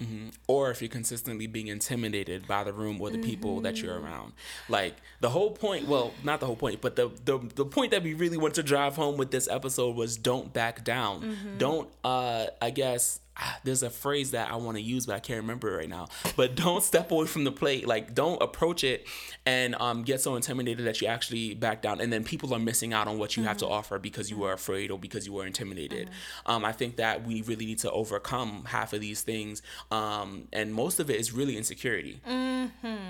or 0.47 0.71
if 0.71 0.81
you're 0.81 0.89
consistently 0.89 1.47
being 1.47 1.67
intimidated 1.67 2.47
by 2.47 2.63
the 2.63 2.73
room 2.73 3.01
or 3.01 3.09
the 3.09 3.17
people 3.19 3.61
that 3.61 3.81
you're 3.81 3.95
Mm-hmm. 3.95 4.05
around. 4.05 4.33
Like 4.67 4.95
the 5.19 5.29
whole 5.29 5.51
point, 5.51 5.87
well, 5.87 6.13
not 6.23 6.39
the 6.39 6.45
whole 6.45 6.55
point, 6.55 6.79
but 6.81 6.95
the 6.95 7.09
the, 7.25 7.39
the 7.55 7.65
point 7.65 7.91
that 7.91 8.03
we 8.03 8.13
really 8.13 8.37
want 8.37 8.53
to 8.55 8.63
drive 8.63 8.95
home 8.95 9.17
with 9.17 9.31
this 9.31 9.47
episode 9.47 9.95
was 9.95 10.17
don't 10.17 10.53
back 10.53 10.83
down. 10.83 11.21
Mm-hmm. 11.21 11.57
Don't 11.57 11.89
uh 12.03 12.47
I 12.61 12.69
guess 12.69 13.19
there's 13.63 13.83
a 13.83 13.89
phrase 13.89 14.31
that 14.31 14.51
I 14.51 14.55
want 14.55 14.77
to 14.77 14.83
use 14.83 15.05
but 15.05 15.15
I 15.15 15.19
can't 15.19 15.41
remember 15.41 15.73
it 15.73 15.77
right 15.77 15.89
now. 15.89 16.07
But 16.35 16.55
don't 16.55 16.83
step 16.83 17.11
away 17.11 17.25
from 17.27 17.43
the 17.43 17.51
plate. 17.51 17.87
Like 17.87 18.13
don't 18.13 18.41
approach 18.41 18.83
it 18.83 19.07
and 19.45 19.75
um 19.75 20.03
get 20.03 20.21
so 20.21 20.35
intimidated 20.35 20.85
that 20.85 21.01
you 21.01 21.07
actually 21.07 21.53
back 21.55 21.81
down 21.81 22.01
and 22.01 22.11
then 22.11 22.23
people 22.23 22.53
are 22.53 22.59
missing 22.59 22.93
out 22.93 23.07
on 23.07 23.17
what 23.17 23.37
you 23.37 23.43
have 23.43 23.57
to 23.57 23.67
offer 23.67 23.99
because 23.99 24.29
you 24.29 24.37
were 24.37 24.53
afraid 24.53 24.91
or 24.91 24.99
because 24.99 25.25
you 25.25 25.33
were 25.33 25.45
intimidated. 25.45 26.09
Um 26.45 26.65
I 26.65 26.71
think 26.71 26.97
that 26.97 27.25
we 27.25 27.41
really 27.43 27.65
need 27.65 27.79
to 27.79 27.91
overcome 27.91 28.65
half 28.67 28.93
of 28.93 29.01
these 29.01 29.21
things. 29.21 29.61
Um 29.91 30.47
and 30.53 30.73
most 30.73 30.99
of 30.99 31.09
it 31.09 31.19
is 31.19 31.31
really 31.31 31.57
insecurity. 31.57 32.21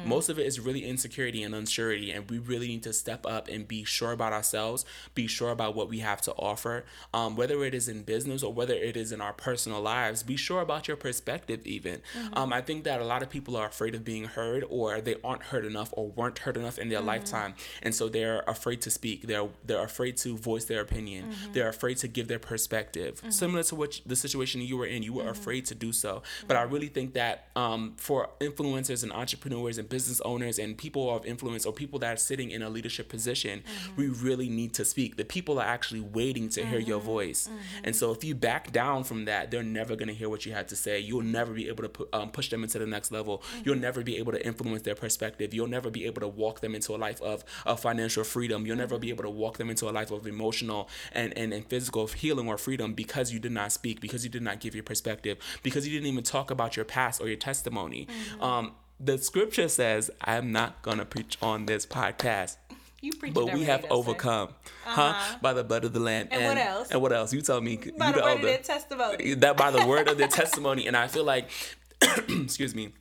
Most 0.05 0.29
of 0.29 0.39
it 0.39 0.45
is 0.45 0.59
really 0.59 0.85
insecurity 0.85 1.43
and 1.43 1.53
unsurety, 1.53 2.15
and 2.15 2.29
we 2.29 2.37
really 2.39 2.67
need 2.67 2.83
to 2.83 2.93
step 2.93 3.25
up 3.25 3.47
and 3.47 3.67
be 3.67 3.83
sure 3.83 4.11
about 4.11 4.33
ourselves, 4.33 4.85
be 5.13 5.27
sure 5.27 5.51
about 5.51 5.75
what 5.75 5.89
we 5.89 5.99
have 5.99 6.21
to 6.21 6.33
offer, 6.33 6.85
um, 7.13 7.35
whether 7.35 7.63
it 7.65 7.73
is 7.73 7.87
in 7.89 8.03
business 8.03 8.41
or 8.41 8.53
whether 8.53 8.73
it 8.73 8.95
is 8.95 9.11
in 9.11 9.21
our 9.21 9.33
personal 9.33 9.81
lives. 9.81 10.18
Lives. 10.19 10.23
Be 10.29 10.37
sure 10.37 10.61
about 10.61 10.87
your 10.87 10.97
perspective, 10.97 11.65
even. 11.65 11.95
Mm-hmm. 11.95 12.37
Um, 12.37 12.53
I 12.53 12.61
think 12.61 12.83
that 12.83 13.01
a 13.01 13.05
lot 13.05 13.21
of 13.23 13.29
people 13.29 13.55
are 13.55 13.67
afraid 13.67 13.95
of 13.95 14.03
being 14.03 14.25
heard, 14.25 14.63
or 14.69 15.01
they 15.01 15.15
aren't 15.23 15.43
heard 15.43 15.65
enough, 15.65 15.89
or 15.93 16.07
weren't 16.07 16.39
heard 16.39 16.57
enough 16.57 16.77
in 16.77 16.89
their 16.89 16.99
Mm-hmm. 16.99 17.07
lifetime, 17.07 17.53
and 17.81 17.95
so 17.95 18.09
they're 18.09 18.41
afraid 18.47 18.81
to 18.81 18.89
speak. 18.91 19.25
They're 19.27 19.47
they're 19.65 19.83
afraid 19.83 20.17
to 20.17 20.37
voice 20.37 20.65
their 20.65 20.81
opinion. 20.81 21.21
Mm-hmm. 21.31 21.53
They're 21.53 21.69
afraid 21.69 21.97
to 22.03 22.07
give 22.07 22.27
their 22.27 22.39
perspective. 22.39 23.21
Similar 23.29 23.63
to 23.63 23.75
what 23.75 24.01
the 24.05 24.15
situation 24.15 24.61
you 24.61 24.77
were 24.77 24.85
in, 24.85 25.01
you 25.03 25.13
were 25.13 25.19
Mm-hmm. 25.23 25.41
afraid 25.41 25.63
to 25.71 25.75
do 25.75 25.91
so. 25.93 26.11
But 26.47 26.55
I 26.57 26.63
really 26.63 26.87
think 26.87 27.13
that 27.13 27.35
um, 27.55 27.93
for 27.97 28.29
influencers 28.41 29.03
and 29.03 29.11
entrepreneurs 29.13 29.77
and 29.77 29.87
business 29.87 30.19
owners 30.21 30.59
and 30.59 30.77
people 30.77 31.03
of 31.15 31.25
influence 31.25 31.65
or 31.67 31.73
people 31.73 31.99
that 31.99 32.13
are 32.13 32.17
sitting 32.17 32.49
in 32.51 32.61
a 32.61 32.69
leadership 32.69 33.07
position, 33.09 33.63
we 33.95 34.07
really 34.07 34.49
need 34.49 34.73
to 34.79 34.83
speak. 34.85 35.09
The 35.17 35.25
people 35.37 35.55
are 35.61 35.65
actually 35.77 36.01
waiting 36.01 36.49
to 36.55 36.65
hear 36.65 36.79
your 36.91 36.99
voice. 36.99 37.49
And 37.85 37.95
so 37.95 38.11
if 38.11 38.23
you 38.23 38.33
back 38.35 38.71
down 38.71 39.03
from 39.03 39.25
that, 39.25 39.51
they're 39.51 39.63
never 39.81 39.93
going 39.95 40.08
to 40.09 40.17
hear 40.17 40.29
what 40.29 40.45
you 40.45 40.53
had 40.53 40.67
to 40.69 40.75
say. 40.75 40.99
You'll 40.99 41.21
never 41.21 41.53
be 41.53 41.67
able 41.67 41.83
to 41.83 41.89
pu- 41.89 42.07
um, 42.13 42.31
push 42.31 42.49
them 42.49 42.63
into 42.63 42.79
the 42.79 42.85
next 42.85 43.11
level. 43.11 43.43
You'll 43.63 43.77
never 43.77 44.01
be 44.03 44.17
able 44.17 44.31
to 44.31 44.45
influence 44.45 44.83
their 44.83 44.95
perspective. 44.95 45.53
You'll 45.53 45.67
never 45.67 45.89
be 45.89 46.05
able 46.05 46.21
to 46.21 46.27
walk 46.27 46.61
them 46.61 46.75
into 46.75 46.95
a 46.95 46.97
life 46.97 47.21
of, 47.21 47.43
of 47.65 47.79
financial 47.79 48.23
freedom. 48.23 48.65
You'll 48.65 48.77
never 48.77 48.97
be 48.97 49.09
able 49.09 49.23
to 49.23 49.29
walk 49.29 49.57
them 49.57 49.69
into 49.69 49.89
a 49.89 49.91
life 49.91 50.11
of 50.11 50.27
emotional 50.27 50.89
and, 51.11 51.37
and, 51.37 51.53
and 51.53 51.65
physical 51.65 52.07
healing 52.07 52.47
or 52.47 52.57
freedom 52.57 52.93
because 52.93 53.31
you 53.31 53.39
did 53.39 53.51
not 53.51 53.71
speak, 53.71 54.01
because 54.01 54.23
you 54.23 54.29
did 54.29 54.41
not 54.41 54.59
give 54.59 54.75
your 54.75 54.83
perspective, 54.83 55.37
because 55.63 55.87
you 55.87 55.93
didn't 55.93 56.11
even 56.11 56.23
talk 56.23 56.51
about 56.51 56.75
your 56.75 56.85
past 56.85 57.21
or 57.21 57.27
your 57.27 57.37
testimony. 57.37 58.07
Um, 58.41 58.73
the 58.99 59.17
scripture 59.17 59.69
says, 59.69 60.11
I'm 60.21 60.51
not 60.51 60.81
going 60.81 60.97
to 60.97 61.05
preach 61.05 61.37
on 61.41 61.65
this 61.65 61.85
podcast 61.85 62.57
You 63.01 63.13
preach 63.13 63.33
but 63.33 63.53
we 63.53 63.63
have 63.63 63.85
overcome, 63.89 64.49
huh? 64.83 65.37
By 65.41 65.53
the 65.53 65.63
blood 65.63 65.85
of 65.85 65.93
the 65.93 65.99
Lamb. 65.99 66.27
And 66.31 66.45
what 66.45 66.57
else? 66.57 66.91
And 66.91 67.01
what 67.01 67.13
else? 67.13 67.33
You 67.33 67.41
tell 67.41 67.61
me. 67.61 67.77
By 67.97 68.07
you 68.07 68.13
the 68.13 68.21
word 68.21 68.35
of 68.35 68.41
their 68.41 68.57
testimony. 68.57 69.35
That 69.39 69.57
by 69.57 69.71
the 69.71 69.85
word 69.85 70.07
of 70.09 70.17
their 70.17 70.27
testimony, 70.41 70.85
and 70.87 70.97
I 70.97 71.07
feel 71.07 71.23
like, 71.23 71.49
excuse 72.01 72.75
me, 72.75 72.93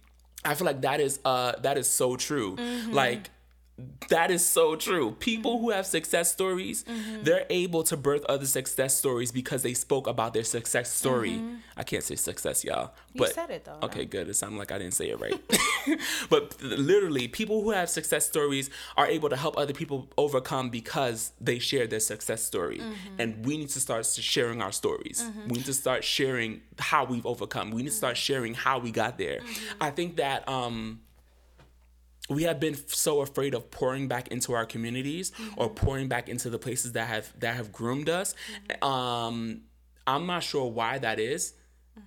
I 0.45 0.55
feel 0.55 0.67
like 0.67 0.83
that 0.83 1.01
is 1.01 1.19
uh 1.25 1.53
that 1.63 1.77
is 1.79 1.89
so 1.89 2.17
true. 2.17 2.57
Mm-hmm. 2.57 2.93
Like 2.93 3.31
that 4.09 4.31
is 4.31 4.45
so 4.45 4.75
true. 4.77 5.13
People 5.21 5.61
who 5.61 5.71
have 5.71 5.87
success 5.87 6.31
stories, 6.33 6.85
Mm-hmm. 6.85 7.23
they're 7.23 7.47
able 7.51 7.83
to 7.85 7.97
birth 7.97 8.25
other 8.29 8.47
success 8.47 8.97
stories 8.97 9.31
because 9.33 9.63
they 9.63 9.75
spoke 9.75 10.07
about 10.07 10.33
their 10.35 10.45
success 10.45 10.93
story. 10.93 11.41
I 11.77 11.83
can't 11.85 12.03
say 12.03 12.17
success, 12.17 12.65
y'all. 12.65 12.87
Mm-hmm. 12.89 12.95
You 13.15 13.19
But 13.21 13.35
said 13.35 13.51
it, 13.51 13.65
though, 13.65 13.79
Okay, 13.85 14.05
good. 14.05 14.29
It 14.29 14.35
sounded 14.35 14.59
like 14.59 14.73
I 14.73 14.79
didn't 14.79 14.95
say 14.95 15.11
it 15.11 15.21
right. 15.21 15.41
but 16.31 16.61
literally, 16.63 17.29
people 17.29 17.63
who 17.63 17.71
have 17.71 17.89
success 17.91 18.27
stories 18.27 18.71
are 18.97 19.07
able 19.07 19.29
to 19.29 19.37
help 19.37 19.57
other 19.59 19.73
people 19.73 20.09
overcome 20.19 20.71
because 20.71 21.33
they 21.41 21.59
share 21.59 21.87
their 21.87 22.01
success 22.01 22.43
story. 22.43 22.79
Mm-hmm. 22.79 23.21
And 23.21 23.47
we 23.47 23.57
need 23.59 23.69
to 23.71 23.81
start 23.81 24.07
sharing 24.07 24.61
our 24.63 24.73
stories. 24.73 25.25
We 25.47 25.59
need 25.59 25.67
to 25.67 25.75
start 25.75 26.05
sharing 26.05 26.63
how 26.79 27.05
we've 27.05 27.27
overcome. 27.27 27.71
We 27.71 27.83
need 27.83 27.91
to 27.91 27.95
start 27.95 28.09
Mm-hmm. 28.17 28.33
sharing 28.33 28.55
how 28.55 28.79
we 28.79 28.91
got 28.91 29.19
there. 29.19 29.41
I 29.81 29.91
think 29.91 30.17
that 30.17 30.49
um 30.49 31.01
we 32.29 32.43
have 32.45 32.61
been 32.61 32.77
so 32.89 33.21
afraid 33.21 33.55
of 33.55 33.71
pouring 33.71 34.09
back 34.09 34.29
into 34.29 34.53
our 34.53 34.67
communities 34.67 35.33
or 35.57 35.69
pouring 35.69 36.09
back 36.09 36.29
into 36.29 36.51
the 36.51 36.59
places 36.59 36.93
that 36.93 37.09
have 37.09 37.33
that 37.41 37.57
have 37.57 37.73
groomed 37.73 38.09
us. 38.09 38.35
Um, 38.83 39.63
I'm 40.07 40.27
not 40.27 40.43
sure 40.43 40.71
why 40.71 40.99
that 40.99 41.19
is. 41.19 41.55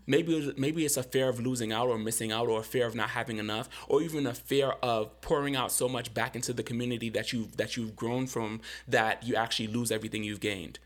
Maybe 0.08 0.54
maybe 0.58 0.86
it's 0.86 0.96
a 0.96 1.04
fear 1.04 1.28
of 1.28 1.40
losing 1.40 1.74
out 1.74 1.90
or 1.90 1.98
missing 1.98 2.32
out, 2.32 2.48
or 2.48 2.62
a 2.62 2.64
fear 2.64 2.86
of 2.86 2.96
not 2.96 3.10
having 3.10 3.40
enough, 3.40 3.68
or 3.90 4.02
even 4.02 4.26
a 4.26 4.34
fear 4.34 4.70
of 4.82 5.20
pouring 5.20 5.58
out 5.58 5.70
so 5.70 5.90
much 5.90 6.14
back 6.14 6.34
into 6.34 6.54
the 6.54 6.64
community 6.64 7.10
that 7.10 7.34
you 7.34 7.50
that 7.58 7.76
you've 7.76 7.96
grown 7.96 8.26
from 8.26 8.62
that 8.88 9.24
you 9.24 9.36
actually 9.36 9.68
lose 9.68 9.92
everything 9.92 10.24
you've 10.24 10.40
gained. 10.40 10.80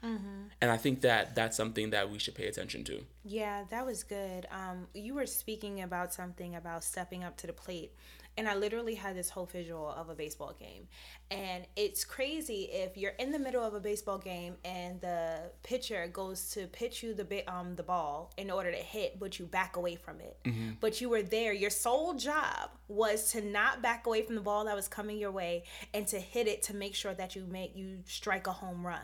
And 0.62 0.72
I 0.72 0.78
think 0.78 1.02
that 1.02 1.36
that's 1.36 1.56
something 1.56 1.92
that 1.92 2.10
we 2.10 2.18
should 2.18 2.34
pay 2.34 2.48
attention 2.48 2.84
to. 2.86 3.04
Yeah, 3.24 3.66
that 3.70 3.86
was 3.86 4.04
good. 4.04 4.48
Um, 4.52 4.88
you 4.94 5.14
were 5.14 5.28
speaking 5.28 5.82
about 5.82 6.14
something 6.14 6.56
about 6.56 6.84
stepping 6.84 7.24
up 7.24 7.38
to 7.38 7.48
the 7.48 7.54
plate. 7.54 7.92
And 8.38 8.48
I 8.48 8.56
literally 8.56 8.96
had 8.96 9.16
this 9.16 9.30
whole 9.30 9.46
visual 9.46 9.88
of 9.90 10.10
a 10.10 10.16
baseball 10.16 10.56
game. 10.60 10.88
And 11.32 11.66
it's 11.76 12.04
crazy 12.06 12.70
if 12.72 12.98
you're 12.98 13.14
in 13.18 13.32
the 13.32 13.40
middle 13.40 13.64
of 13.64 13.74
a 13.74 13.80
baseball 13.80 14.18
game 14.18 14.56
and 14.64 15.02
the 15.02 15.52
pitcher 15.64 16.08
goes 16.12 16.52
to 16.52 16.68
pitch 16.68 17.02
you 17.02 17.14
the 17.14 17.44
um 17.52 17.76
the 17.76 17.84
ball 17.84 18.32
in 18.38 18.52
order 18.52 18.72
to 18.72 18.78
hit, 18.78 19.20
but 19.20 19.40
you 19.40 19.46
back 19.46 19.76
away 19.76 19.96
from 19.96 20.20
it. 20.20 20.38
But 20.80 21.02
you 21.02 21.10
were 21.10 21.24
there. 21.24 21.54
Your 21.54 21.70
sole 21.72 22.14
job 22.14 22.70
was 22.88 23.32
to 23.32 23.42
not 23.42 23.82
back 23.82 24.06
away 24.06 24.22
from 24.22 24.36
the 24.36 24.42
ball 24.42 24.66
that 24.66 24.76
was 24.76 24.88
coming 24.88 25.18
your 25.18 25.32
way 25.32 25.64
and 25.94 26.06
to 26.08 26.20
hit 26.20 26.48
it 26.48 26.62
to 26.64 26.76
make 26.76 26.94
sure 26.94 27.14
that 27.16 27.36
you 27.36 27.46
make 27.50 27.76
you 27.76 27.98
strike 28.06 28.46
a 28.46 28.52
home 28.52 28.86
run. 28.86 29.00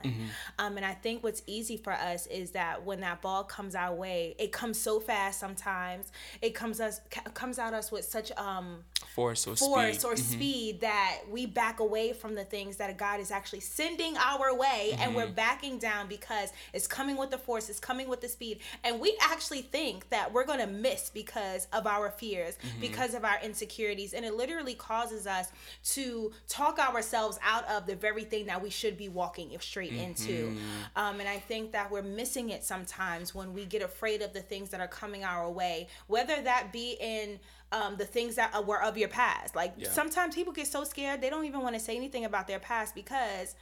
Um, 0.60 0.78
and 0.78 0.86
I 0.86 0.94
think 0.94 1.24
what's 1.24 1.42
easy 1.48 1.78
for 1.78 1.94
us 1.94 2.28
is 2.28 2.52
that 2.52 2.86
when 2.86 3.00
that 3.02 3.22
ball 3.24 3.44
comes 3.44 3.74
our 3.74 3.96
way, 3.96 4.36
it 4.38 4.52
comes 4.52 4.80
so 4.80 5.00
fast 5.00 5.40
sometimes. 5.40 6.12
It 6.42 6.54
comes 6.54 6.80
us 6.80 7.02
comes 7.34 7.58
at 7.58 7.74
us 7.74 7.92
with 7.92 8.06
such 8.06 8.32
um 8.34 8.84
Force 9.16 9.21
or 9.22 9.36
force 9.36 10.00
speed. 10.00 10.06
or 10.06 10.14
mm-hmm. 10.14 10.34
speed 10.34 10.82
that 10.82 11.20
we 11.30 11.46
back 11.46 11.80
away 11.80 12.14
from 12.14 12.36
the 12.36 12.44
things 12.44 12.78
that 12.78 12.98
God 12.98 13.20
is 13.20 13.32
actually 13.32 13.60
sending 13.60 14.18
our 14.18 14.56
way 14.56 14.96
and 15.00 15.16
we're 15.16 15.26
mm-hmm. 15.26 15.34
backing 15.34 15.78
down 15.78 16.08
because 16.08 16.52
it's 16.74 16.88
coming 16.88 17.18
with 17.18 17.32
the 17.32 17.38
force, 17.38 17.70
it's 17.70 17.80
coming 17.80 18.08
with 18.08 18.22
the 18.22 18.28
speed. 18.28 18.60
And 18.84 19.00
we 19.00 19.18
actually 19.22 19.62
think 19.62 20.10
that 20.10 20.32
we're 20.34 20.46
going 20.46 20.60
to 20.60 20.68
miss 20.68 21.10
because 21.10 21.68
of 21.74 21.88
our 21.88 22.10
fears, 22.10 22.56
mm-hmm. 22.56 22.82
because 22.82 23.14
of 23.14 23.24
our 23.24 23.40
insecurities. 23.44 24.14
And 24.14 24.26
it 24.26 24.34
literally 24.34 24.74
causes 24.74 25.28
us 25.28 25.48
to 25.92 26.32
talk 26.48 26.80
ourselves 26.80 27.40
out 27.44 27.68
of 27.70 27.86
the 27.86 27.96
very 27.96 28.24
thing 28.24 28.46
that 28.48 28.62
we 28.62 28.70
should 28.70 28.98
be 28.98 29.10
walking 29.10 29.56
straight 29.60 29.94
into. 29.94 30.56
Um, 30.96 31.20
and 31.20 31.30
I 31.30 31.38
think 31.38 31.72
that 31.72 31.92
we're 31.92 32.02
missing 32.02 32.50
it 32.50 32.64
sometimes 32.64 33.34
when 33.34 33.54
we 33.54 33.66
get 33.66 33.82
afraid 33.82 34.22
of 34.22 34.34
the 34.34 34.42
things 34.42 34.70
that 34.70 34.82
are 34.82 34.88
coming 34.88 35.24
our 35.24 35.50
way, 35.50 35.88
whether 36.08 36.42
that 36.42 36.72
be 36.72 36.98
in 37.00 37.40
um, 37.72 37.96
the 37.98 38.06
things 38.06 38.36
that 38.36 38.54
uh, 38.54 38.62
were 38.62 38.82
of 38.82 38.98
your 38.98 39.10
past. 39.10 39.56
Like 39.56 39.74
Yeah. 39.78 39.90
sometimes 39.90 40.36
people 40.36 40.54
get 40.54 40.68
so 40.68 40.84
scared 40.84 41.22
they 41.22 41.30
don't 41.30 41.46
even 41.46 41.62
want 41.62 41.76
to 41.76 41.80
say 41.80 41.96
anything 41.96 42.26
about 42.26 42.48
their 42.48 42.60
past 42.60 42.94
because 42.96 43.56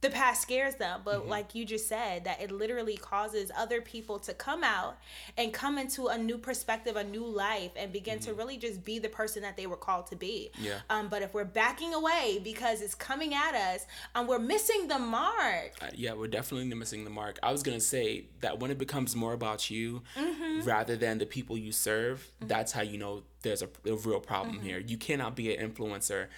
the 0.00 0.10
past 0.10 0.42
scares 0.42 0.76
them. 0.76 1.00
But 1.04 1.28
like 1.28 1.54
you 1.54 1.64
just 1.64 1.88
said, 1.88 2.24
that 2.24 2.40
it 2.40 2.50
literally 2.50 2.96
causes 2.96 3.50
other 3.56 3.80
people 3.82 4.18
to 4.20 4.32
come 4.34 4.64
out 4.64 4.96
and 5.36 5.52
come 5.52 5.76
into 5.78 6.06
a 6.06 6.16
new 6.16 6.38
perspective, 6.38 6.96
a 6.96 7.04
new 7.04 7.24
life, 7.26 7.72
and 7.76 7.92
begin 7.92 8.18
to 8.20 8.32
really 8.32 8.56
just 8.56 8.84
be 8.84 8.98
the 8.98 9.08
person 9.10 9.42
that 9.42 9.56
they 9.56 9.66
were 9.66 9.76
called 9.76 10.06
to 10.08 10.16
be. 10.16 10.50
Yeah. 10.58 10.78
Um, 10.88 11.08
but 11.08 11.20
if 11.22 11.34
we're 11.34 11.44
backing 11.44 11.92
away 11.94 12.40
because 12.42 12.80
it's 12.80 12.94
coming 12.94 13.34
at 13.34 13.54
us, 13.54 13.86
and 14.14 14.26
we're 14.26 14.38
missing 14.38 14.88
the 14.88 14.98
mark. 14.98 15.72
Uh, 15.82 15.86
yeah, 15.94 16.14
we're 16.14 16.28
definitely 16.28 16.74
missing 16.74 17.04
the 17.04 17.10
mark. 17.10 17.38
I 17.42 17.52
was 17.52 17.62
gonna 17.62 17.80
say 17.80 18.24
that 18.40 18.58
when 18.58 18.70
it 18.70 18.78
becomes 18.78 19.14
more 19.14 19.32
about 19.34 19.70
you 19.70 20.02
Mm-hmm. 20.16 20.62
rather 20.62 20.96
than 20.96 21.18
the 21.18 21.26
people 21.26 21.58
you 21.58 21.72
serve, 21.72 22.26
that's 22.40 22.72
how 22.72 22.82
you 22.82 22.96
know 22.98 23.22
there's 23.42 23.62
a, 23.62 23.68
a 23.86 23.94
real 23.94 24.20
problem 24.20 24.56
Mm-hmm. 24.56 24.64
here. 24.66 24.78
You 24.78 24.96
cannot 24.96 25.36
be 25.36 25.54
an 25.54 25.70
influencer 25.70 26.28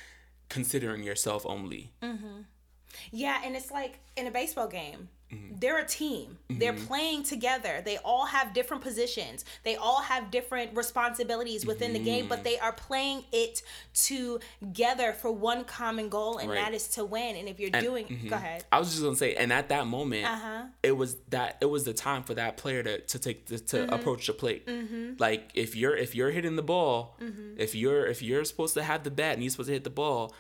considering 0.48 1.02
yourself 1.02 1.46
only. 1.46 1.92
Yeah, 3.10 3.40
and 3.44 3.56
it's 3.56 3.70
like 3.70 3.98
in 4.16 4.26
a 4.26 4.30
baseball 4.30 4.68
game. 4.68 5.08
Mm-hmm. 5.32 5.54
They're 5.60 5.78
a 5.78 5.86
team. 5.86 6.36
They're 6.50 6.74
playing 6.74 7.22
together. 7.22 7.80
They 7.82 7.96
all 8.04 8.26
have 8.26 8.52
different 8.52 8.82
positions. 8.82 9.46
They 9.64 9.76
all 9.76 10.02
have 10.02 10.30
different 10.30 10.76
responsibilities 10.76 11.64
within 11.64 11.94
the 11.94 11.98
game, 11.98 12.20
Mm-hmm. 12.24 12.28
but 12.28 12.44
they 12.44 12.58
are 12.58 12.72
playing 12.74 13.24
it 13.32 13.62
together 14.60 15.12
for 15.14 15.32
one 15.32 15.64
common 15.64 16.08
goal, 16.10 16.36
and 16.38 16.50
Right. 16.50 16.56
that 16.62 16.74
is 16.74 16.86
to 16.88 17.04
win. 17.06 17.36
And 17.36 17.48
if 17.48 17.58
you're 17.58 17.70
doing, 17.70 18.26
go 18.28 18.36
ahead. 18.36 18.64
I 18.70 18.78
was 18.78 18.90
just 18.90 19.02
gonna 19.02 19.16
say, 19.16 19.34
and 19.34 19.52
at 19.52 19.70
that 19.70 19.86
moment, 19.86 20.26
Uh-huh. 20.26 20.64
it 20.82 20.92
was 20.96 21.16
that 21.30 21.56
it 21.60 21.66
was 21.66 21.84
the 21.84 21.94
time 21.94 22.22
for 22.22 22.34
that 22.34 22.56
player 22.58 22.82
to, 22.82 23.00
to 23.00 23.18
take 23.18 23.46
the, 23.46 23.58
to 23.58 23.76
Mm-hmm. 23.78 23.92
approach 23.94 24.26
the 24.26 24.32
plate. 24.34 24.68
Like 25.18 25.50
if 25.54 25.74
you're 25.76 25.96
if 25.96 26.14
you're 26.14 26.30
hitting 26.30 26.56
the 26.56 26.62
ball, 26.62 27.16
Mm-hmm. 27.22 27.54
if 27.58 27.74
you're 27.74 28.06
if 28.06 28.20
you're 28.22 28.44
supposed 28.44 28.74
to 28.74 28.82
have 28.82 29.02
the 29.04 29.10
bat 29.10 29.34
and 29.34 29.42
you're 29.42 29.50
supposed 29.50 29.68
to 29.68 29.72
hit 29.72 29.84
the 29.84 29.90
ball, 29.90 30.34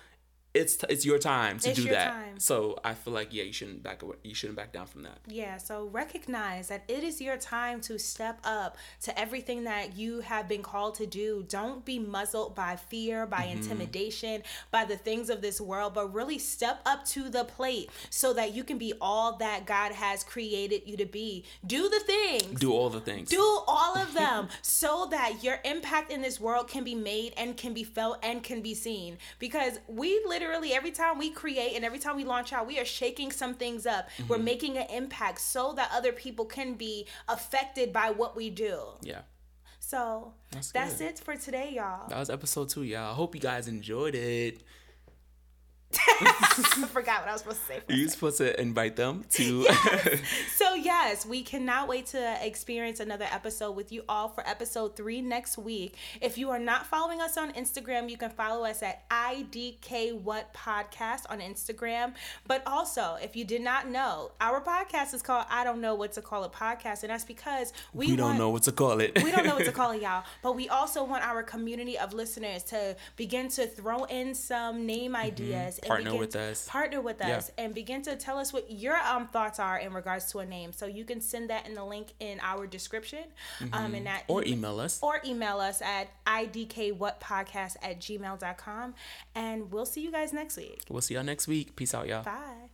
it's 0.54 0.76
t- 0.76 0.86
it's 0.90 1.04
your 1.06 1.18
time 1.18 1.58
to 1.60 1.70
It's 1.70 1.78
do 1.82 1.88
that. 1.90 2.10
time. 2.12 2.38
So 2.38 2.78
I 2.84 2.94
feel 2.94 3.12
like 3.14 3.32
yeah, 3.32 3.44
you 3.44 3.52
shouldn't 3.52 3.82
back 3.82 4.02
away. 4.02 4.16
You 4.22 4.34
shouldn't 4.34 4.56
back 4.56 4.72
down 4.72 4.86
from 4.86 5.02
that. 5.04 5.18
Yeah, 5.26 5.56
so 5.56 5.86
recognize 5.86 6.68
that 6.68 6.82
it 6.88 7.02
is 7.04 7.20
your 7.20 7.36
time 7.38 7.80
to 7.82 7.98
step 7.98 8.38
up 8.44 8.76
to 9.02 9.18
everything 9.18 9.64
that 9.64 9.96
you 9.96 10.20
have 10.20 10.48
been 10.48 10.62
called 10.62 10.94
to 10.96 11.06
do. 11.06 11.44
Don't 11.48 11.84
be 11.84 11.98
muzzled 11.98 12.54
by 12.54 12.76
fear, 12.76 13.26
by 13.26 13.42
Mm-hmm. 13.42 13.62
intimidation, 13.62 14.42
by 14.70 14.84
the 14.84 14.96
things 14.96 15.30
of 15.30 15.40
this 15.42 15.60
world, 15.60 15.94
but 15.94 16.12
really 16.12 16.38
step 16.38 16.80
up 16.86 17.04
to 17.06 17.28
the 17.30 17.44
plate 17.44 17.90
so 18.10 18.32
that 18.34 18.54
you 18.54 18.62
can 18.64 18.78
be 18.78 18.92
all 19.00 19.36
that 19.38 19.66
God 19.66 19.92
has 19.92 20.22
created 20.22 20.82
you 20.86 20.96
to 20.96 21.06
be. 21.06 21.44
Do 21.66 21.88
the 21.88 22.00
things. 22.00 22.60
Do 22.60 22.72
all 22.72 22.88
the 22.90 23.00
things. 23.00 23.28
Do 23.30 23.40
all 23.66 23.96
of 23.96 24.12
them 24.22 24.48
so 24.62 25.06
that 25.10 25.42
your 25.42 25.58
impact 25.64 26.10
in 26.12 26.20
this 26.22 26.38
world 26.40 26.68
can 26.68 26.84
be 26.84 26.94
made 26.94 27.32
and 27.36 27.56
can 27.56 27.72
be 27.74 27.84
felt 27.84 28.18
and 28.22 28.42
can 28.42 28.60
be 28.60 28.74
seen. 28.74 29.18
Because 29.38 29.78
we 29.88 30.22
literally, 30.26 30.41
every 30.50 30.90
time 30.90 31.18
we 31.18 31.30
create 31.30 31.74
and 31.76 31.84
every 31.84 31.98
time 31.98 32.16
we 32.16 32.24
launch 32.24 32.52
out, 32.52 32.66
we 32.66 32.78
are 32.78 32.84
shaking 32.84 33.30
some 33.30 33.54
things 33.54 33.86
up. 33.86 34.08
We're 34.28 34.36
Mm-hmm. 34.36 34.44
making 34.44 34.78
an 34.78 34.86
impact 34.90 35.40
so 35.40 35.72
that 35.74 35.90
other 35.92 36.12
people 36.12 36.44
can 36.44 36.74
be 36.74 37.06
affected 37.28 37.92
by 37.92 38.10
what 38.10 38.34
we 38.36 38.50
do. 38.50 38.78
yeah. 39.02 39.22
So 39.78 40.32
That's 40.50 40.70
that's, 40.72 41.00
it 41.00 41.18
for 41.18 41.36
today, 41.36 41.72
y'all. 41.74 42.08
That 42.08 42.18
was 42.18 42.30
episode 42.30 42.68
two, 42.70 42.82
y'all. 42.82 43.10
I 43.10 43.14
hope 43.14 43.34
you 43.34 43.40
guys 43.40 43.68
enjoyed 43.68 44.14
it. 44.14 44.62
I 45.98 46.86
forgot 46.92 47.20
what 47.20 47.28
I 47.28 47.32
was 47.32 47.40
supposed 47.42 47.60
to 47.60 47.66
say. 47.66 47.80
for 47.80 47.92
a 47.92 47.96
You're 47.96 48.08
supposed 48.08 48.38
to 48.38 48.60
invite 48.60 48.96
them 48.96 49.24
to. 49.30 49.66
So 50.56 50.74
yes, 50.74 51.26
we 51.26 51.42
cannot 51.42 51.88
wait 51.88 52.06
to 52.06 52.36
experience 52.46 53.00
another 53.00 53.26
episode 53.30 53.72
with 53.72 53.92
you 53.92 54.04
all 54.08 54.28
for 54.28 54.46
episode 54.48 54.96
three 54.96 55.20
next 55.20 55.58
week. 55.58 55.96
If 56.20 56.38
you 56.38 56.50
are 56.50 56.58
not 56.58 56.86
following 56.86 57.20
us 57.20 57.36
on 57.36 57.52
Instagram, 57.52 58.08
you 58.10 58.16
can 58.16 58.30
follow 58.30 58.64
us 58.64 58.82
at 58.82 59.08
IDK 59.10 60.14
What 60.20 60.54
Podcast 60.54 61.22
on 61.28 61.40
Instagram. 61.40 62.14
But 62.46 62.62
also, 62.66 63.16
if 63.22 63.34
you 63.36 63.44
did 63.44 63.62
not 63.62 63.88
know, 63.88 64.32
our 64.40 64.60
podcast 64.60 65.14
is 65.14 65.22
called 65.22 65.46
I 65.50 65.64
Don't 65.64 65.80
Know 65.80 65.94
What 65.94 66.12
to 66.12 66.22
Call 66.22 66.44
It 66.44 66.52
Podcast, 66.52 67.02
and 67.02 67.10
that's 67.10 67.24
because 67.24 67.72
we, 67.92 68.08
we 68.08 68.16
don't 68.16 68.26
want- 68.28 68.38
know 68.38 68.50
what 68.50 68.62
to 68.64 68.72
call 68.72 69.00
it. 69.00 69.22
we 69.22 69.30
don't 69.30 69.44
know 69.46 69.56
what 69.56 69.64
to 69.64 69.72
call 69.72 69.90
it, 69.92 70.02
y'all. 70.02 70.24
But 70.42 70.54
we 70.56 70.68
also 70.68 71.04
want 71.04 71.24
our 71.24 71.42
community 71.42 71.98
of 71.98 72.12
listeners 72.14 72.62
to 72.64 72.96
begin 73.16 73.48
to 73.50 73.66
throw 73.66 74.04
in 74.04 74.34
some 74.34 74.86
name 74.86 75.14
ideas 75.16 75.52
Mm-hmm. 75.81 75.81
Partner 75.88 76.16
with 76.16 76.36
us. 76.36 76.66
Partner 76.68 77.00
with 77.00 77.18
Yeah. 77.20 77.36
us 77.38 77.50
and 77.58 77.74
begin 77.74 78.02
to 78.02 78.16
tell 78.16 78.38
us 78.38 78.52
what 78.52 78.70
your 78.70 78.96
um 78.96 79.28
thoughts 79.28 79.58
are 79.58 79.78
in 79.78 79.92
regards 79.92 80.30
to 80.32 80.38
a 80.38 80.46
name. 80.46 80.72
So 80.72 80.86
you 80.86 81.04
can 81.04 81.20
send 81.20 81.50
that 81.50 81.66
in 81.66 81.74
the 81.74 81.84
link 81.84 82.08
in 82.20 82.40
our 82.40 82.66
description. 82.66 83.24
Um 83.72 83.94
and 83.94 84.06
that 84.06 84.22
Mm-hmm. 84.22 84.32
or 84.32 84.44
email 84.44 84.78
us. 84.80 84.98
or 85.02 85.20
email 85.24 85.58
us 85.58 85.82
at 85.82 86.08
idkwhatpodcast 86.26 87.76
at 87.82 88.00
gmail.com. 88.00 88.94
And 89.34 89.72
we'll 89.72 89.86
see 89.86 90.00
you 90.02 90.10
guys 90.12 90.32
next 90.32 90.56
week. 90.56 90.82
We'll 90.88 91.02
see 91.02 91.14
y'all 91.14 91.24
next 91.24 91.48
week. 91.48 91.76
Peace 91.76 91.94
out, 91.94 92.06
y'all. 92.06 92.22
Bye. 92.22 92.71